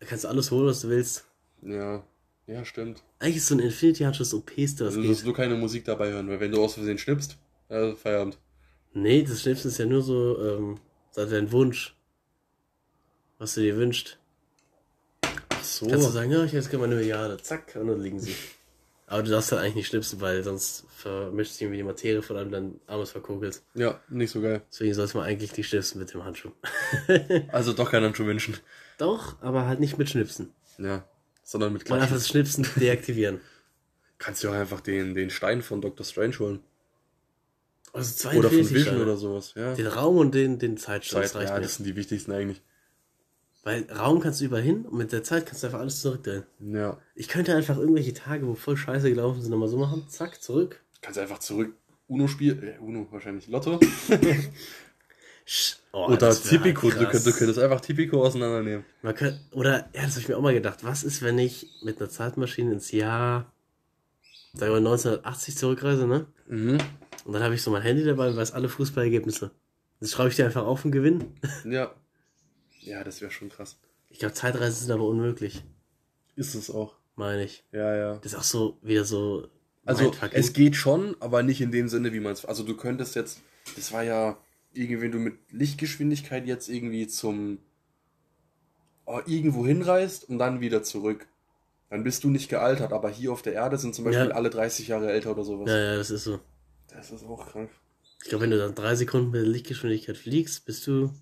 [0.00, 1.26] kannst du alles holen, was du willst.
[1.62, 2.04] Ja,
[2.46, 3.02] ja, stimmt.
[3.18, 6.10] Eigentlich ist so ein Infinity-Handschuh das OPste, was Also du musst nur keine Musik dabei
[6.10, 7.36] hören, weil wenn du aus Versehen schnippst,
[7.68, 8.38] äh, Feierabend.
[8.92, 10.78] Nee, das Schlimmste ist ja nur so, ähm,
[11.14, 11.95] dein Wunsch.
[13.38, 14.18] Was du dir wünschst.
[15.50, 15.86] Ach so.
[15.86, 17.36] Kannst du sagen, ja, ich hätte jetzt gerne mal eine Milliarde.
[17.38, 18.34] Zack, und dann liegen sie.
[19.08, 22.36] Aber du darfst halt eigentlich nicht schnipsen, weil sonst vermischt sich irgendwie die Materie von
[22.36, 23.62] einem, dein Arm ist verkokelt.
[23.74, 24.62] Ja, nicht so geil.
[24.72, 26.50] Deswegen sollte man eigentlich nicht schnipsen mit dem Handschuh.
[27.52, 28.56] Also doch keinen Handschuh wünschen.
[28.98, 30.52] Doch, aber halt nicht mit Schnipsen.
[30.78, 31.04] Ja.
[31.44, 32.16] Sondern mit Man einfach Klatschen.
[32.16, 33.40] das Schnipsen deaktivieren.
[34.18, 36.04] Kannst du auch einfach den, den Stein von Dr.
[36.04, 36.60] Strange holen.
[37.92, 39.02] Also zwei Oder von Vision Steine.
[39.02, 39.52] oder sowas.
[39.54, 39.74] Ja.
[39.74, 42.60] Den Raum und den, den Zeitstand, Zeit, ja, das sind die wichtigsten eigentlich.
[43.66, 46.44] Weil Raum kannst du überall hin und mit der Zeit kannst du einfach alles zurückdrehen.
[46.60, 46.98] Ja.
[47.16, 50.04] Ich könnte einfach irgendwelche Tage, wo voll scheiße gelaufen sind, nochmal so machen.
[50.08, 50.80] Zack, zurück.
[51.02, 51.74] Kannst einfach zurück
[52.06, 52.62] Uno spielen.
[52.62, 53.48] Äh, Uno wahrscheinlich.
[53.48, 53.80] Lotto.
[55.46, 56.90] Sch- Oh, Oder Tipico.
[56.90, 58.84] Du, du könntest einfach Tipico auseinandernehmen.
[59.00, 60.84] Man könnte, oder, ja, das habe ich mir auch mal gedacht.
[60.84, 63.50] Was ist, wenn ich mit einer Zeitmaschine ins Jahr,
[64.52, 66.26] sagen wir 1980 zurückreise, ne?
[66.48, 66.76] Mhm.
[67.24, 69.50] Und dann habe ich so mein Handy dabei und weiß alle Fußballergebnisse.
[70.00, 71.24] Das schreibe ich dir einfach auf und gewinn.
[71.64, 71.92] Ja.
[72.80, 73.78] Ja, das wäre schon krass.
[74.08, 75.62] Ich glaube, Zeitreisen sind aber unmöglich,
[76.36, 76.96] Ist es auch.
[77.16, 77.64] meine ich.
[77.72, 78.14] Ja, ja.
[78.18, 79.48] Das ist auch so, wieder so.
[79.84, 82.44] Also es geht schon, aber nicht in dem Sinne, wie man es.
[82.44, 83.40] Also du könntest jetzt,
[83.76, 84.36] das war ja
[84.72, 87.58] irgendwie, wenn du mit Lichtgeschwindigkeit jetzt irgendwie zum
[89.04, 91.26] oh, irgendwo hinreist und dann wieder zurück,
[91.88, 92.92] dann bist du nicht gealtert.
[92.92, 94.34] Aber hier auf der Erde sind zum Beispiel Ja.
[94.34, 95.68] alle 30 Jahre älter oder sowas.
[95.70, 96.40] Ja, ja, das ist so.
[96.88, 97.70] Das ist auch krank.
[98.22, 101.12] Ich glaube, wenn du dann drei Sekunden mit der Lichtgeschwindigkeit fliegst, bist du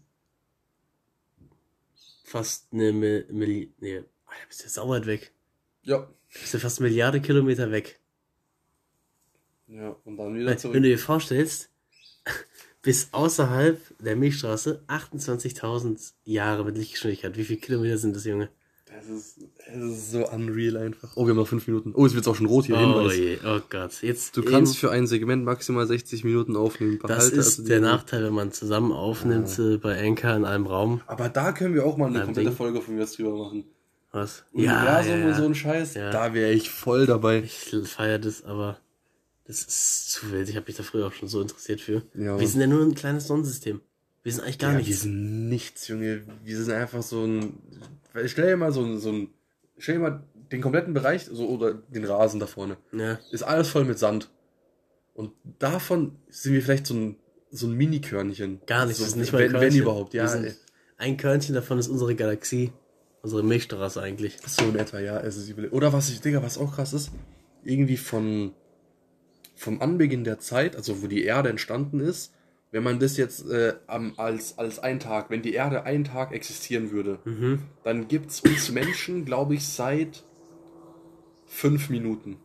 [2.24, 3.72] fast eine Mi- Milli...
[3.78, 5.32] Nee, ah, da bist du sau weit weg.
[5.82, 6.08] Ja.
[6.32, 8.00] Bist du fast eine Milliarde Kilometer weg.
[9.68, 10.74] Ja, und dann wieder zurück.
[10.74, 11.70] wenn du dir vorstellst,
[12.82, 17.36] bis außerhalb der Milchstraße 28.000 Jahre mit Lichtgeschwindigkeit.
[17.36, 18.50] Wie viele Kilometer sind das, Junge?
[18.96, 21.10] Das ist, das ist so unreal einfach.
[21.16, 21.92] Oh, wir haben noch fünf Minuten.
[21.94, 22.76] Oh, es wird auch schon rot hier.
[22.76, 23.16] Oh Hinweis.
[23.16, 24.02] je, oh Gott.
[24.02, 26.98] Jetzt Du kannst für ein Segment maximal 60 Minuten aufnehmen.
[27.00, 30.66] Das Behalte ist also der Nachteil, wenn man zusammen aufnimmt äh, bei Anchor in einem
[30.66, 31.00] Raum.
[31.06, 32.56] Aber da können wir auch mal eine komplette Ding.
[32.56, 33.64] Folge von mir drüber machen.
[34.12, 34.44] Was?
[34.52, 35.94] Universum und so ein Scheiß.
[35.94, 36.10] Ja.
[36.10, 37.42] Da wäre ich voll dabei.
[37.42, 38.78] Ich feiere das, aber
[39.44, 40.48] das ist zu wild.
[40.48, 42.02] Ich habe mich da früher auch schon so interessiert für.
[42.14, 42.38] Ja.
[42.38, 43.80] Wir sind ja nur ein kleines Sonnensystem.
[44.24, 44.90] Wir sind eigentlich gar ja, nichts.
[44.90, 46.22] Wir sind nichts, Junge.
[46.42, 47.58] Wir sind einfach so ein.
[48.24, 49.28] Stell dir mal so ein, so ein.
[49.78, 52.78] Stell dir mal den kompletten Bereich, so oder den Rasen da vorne.
[52.92, 53.18] Ja.
[53.30, 54.30] Ist alles voll mit Sand.
[55.12, 57.16] Und davon sind wir vielleicht so ein,
[57.50, 58.62] so ein Mini-Körnchen.
[58.66, 59.00] Gar nichts.
[59.00, 60.28] So, sind nicht mal ein wenn, wenn überhaupt, ja.
[60.96, 62.72] Ein Körnchen davon ist unsere Galaxie.
[63.20, 64.38] Unsere Milchstraße eigentlich.
[64.46, 65.18] So in etwa, ja.
[65.18, 65.68] Ist übel.
[65.68, 67.10] Oder was ich, Digga, was auch krass ist,
[67.62, 68.54] irgendwie von
[69.54, 72.32] vom Anbeginn der Zeit, also wo die Erde entstanden ist,
[72.74, 73.74] wenn man das jetzt äh,
[74.16, 77.60] als, als ein Tag, wenn die Erde einen Tag existieren würde, Mhm.
[77.84, 80.24] dann gibt es uns Menschen, glaube ich, seit
[81.46, 82.36] fünf Minuten.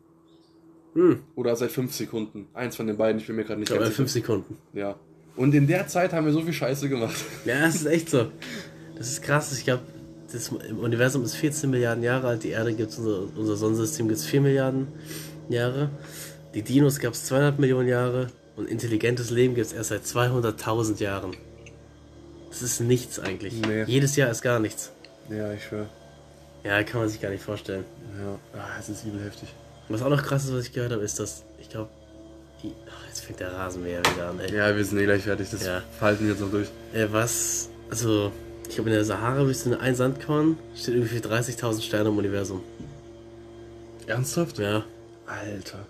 [0.94, 1.20] Hm.
[1.36, 2.48] Oder seit fünf Sekunden.
[2.54, 4.28] Eins von den beiden, ich bin mir gerade nicht Ich glaube, ganz fünf sicher.
[4.28, 4.58] Sekunden.
[4.74, 4.96] Ja.
[5.36, 7.16] Und in der Zeit haben wir so viel Scheiße gemacht.
[7.46, 8.32] Ja, das ist echt so.
[8.96, 9.58] Das ist krass.
[9.58, 9.82] Ich glaube,
[10.32, 12.44] das im Universum ist 14 Milliarden Jahre alt.
[12.44, 14.90] Die Erde gibt es, unser, unser Sonnensystem gibt es 4 Milliarden
[15.50, 15.90] Jahre.
[16.54, 18.28] Die Dinos gab es 200 Millionen Jahre.
[18.60, 21.32] Und intelligentes Leben gibt es erst seit 200.000 Jahren.
[22.50, 23.54] Das ist nichts eigentlich.
[23.66, 23.84] Nee.
[23.86, 24.92] Jedes Jahr ist gar nichts.
[25.30, 25.88] Ja, ich schwör.
[26.66, 27.86] Ja, kann man sich gar nicht vorstellen.
[28.22, 28.60] Ja.
[28.60, 29.48] Ah, es ist übel heftig.
[29.88, 31.90] Was auch noch krass ist, was ich gehört habe, ist, dass ich glaube,
[33.08, 34.54] jetzt fängt der Rasenmäher wieder an, ey.
[34.54, 35.50] Ja, wir sind eh gleich fertig.
[35.52, 35.82] Das Ja.
[36.02, 36.68] halten wir jetzt noch durch.
[36.94, 38.34] Äh, was, also,
[38.68, 42.62] ich glaube in der Sahara-Wüste ein Sandkorn steht irgendwie für 30.000 Sterne im Universum.
[44.06, 44.60] Ernsthaft?
[44.60, 44.84] Ja,
[45.28, 45.86] Alter.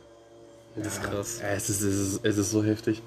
[0.76, 1.40] Das ist krass.
[1.42, 3.02] Ja, es, ist, es, ist, es ist so heftig.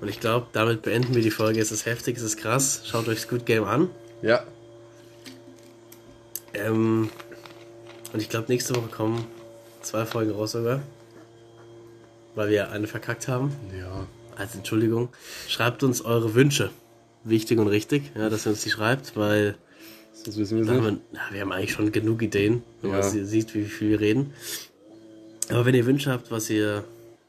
[0.00, 1.60] Und ich glaube, damit beenden wir die Folge.
[1.60, 2.82] Es ist heftig, es ist krass.
[2.84, 3.88] Schaut euch Squid Game an.
[4.22, 4.44] Ja.
[6.54, 7.10] Ähm,
[8.12, 9.24] und ich glaube, nächste Woche kommen
[9.82, 10.82] zwei Folgen raus sogar.
[12.34, 13.54] Weil wir eine verkackt haben.
[13.78, 14.06] Ja.
[14.36, 15.08] Als Entschuldigung.
[15.48, 16.70] Schreibt uns eure Wünsche.
[17.22, 19.54] Wichtig und richtig, ja, dass ihr uns die schreibt, weil
[20.26, 20.94] Das wissen wir Da haben nicht.
[20.96, 23.08] wir, na, wir haben eigentlich schon genug Ideen, wenn man Ja.
[23.08, 24.34] sie- sieht, wie viel wir reden.
[25.50, 26.84] Aber wenn ihr Wünsche habt, was ihr,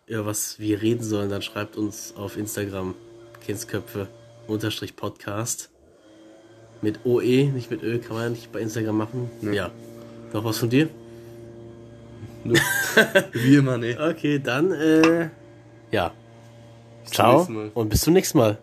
[0.07, 2.95] über was wir reden sollen, dann schreibt uns auf Instagram
[3.45, 4.07] Kindsköpfe
[4.47, 5.69] unterstrich Podcast.
[6.81, 9.29] Mit OE, nicht mit Ö, kann man ja nicht bei Instagram machen.
[9.41, 9.71] Ja.
[10.33, 10.89] Noch was von dir?
[13.33, 13.97] Wie immer, nee.
[13.97, 15.29] Okay, dann, äh,
[15.91, 16.13] ja.
[17.05, 18.57] zum Ciao und bis zum nächsten Mal.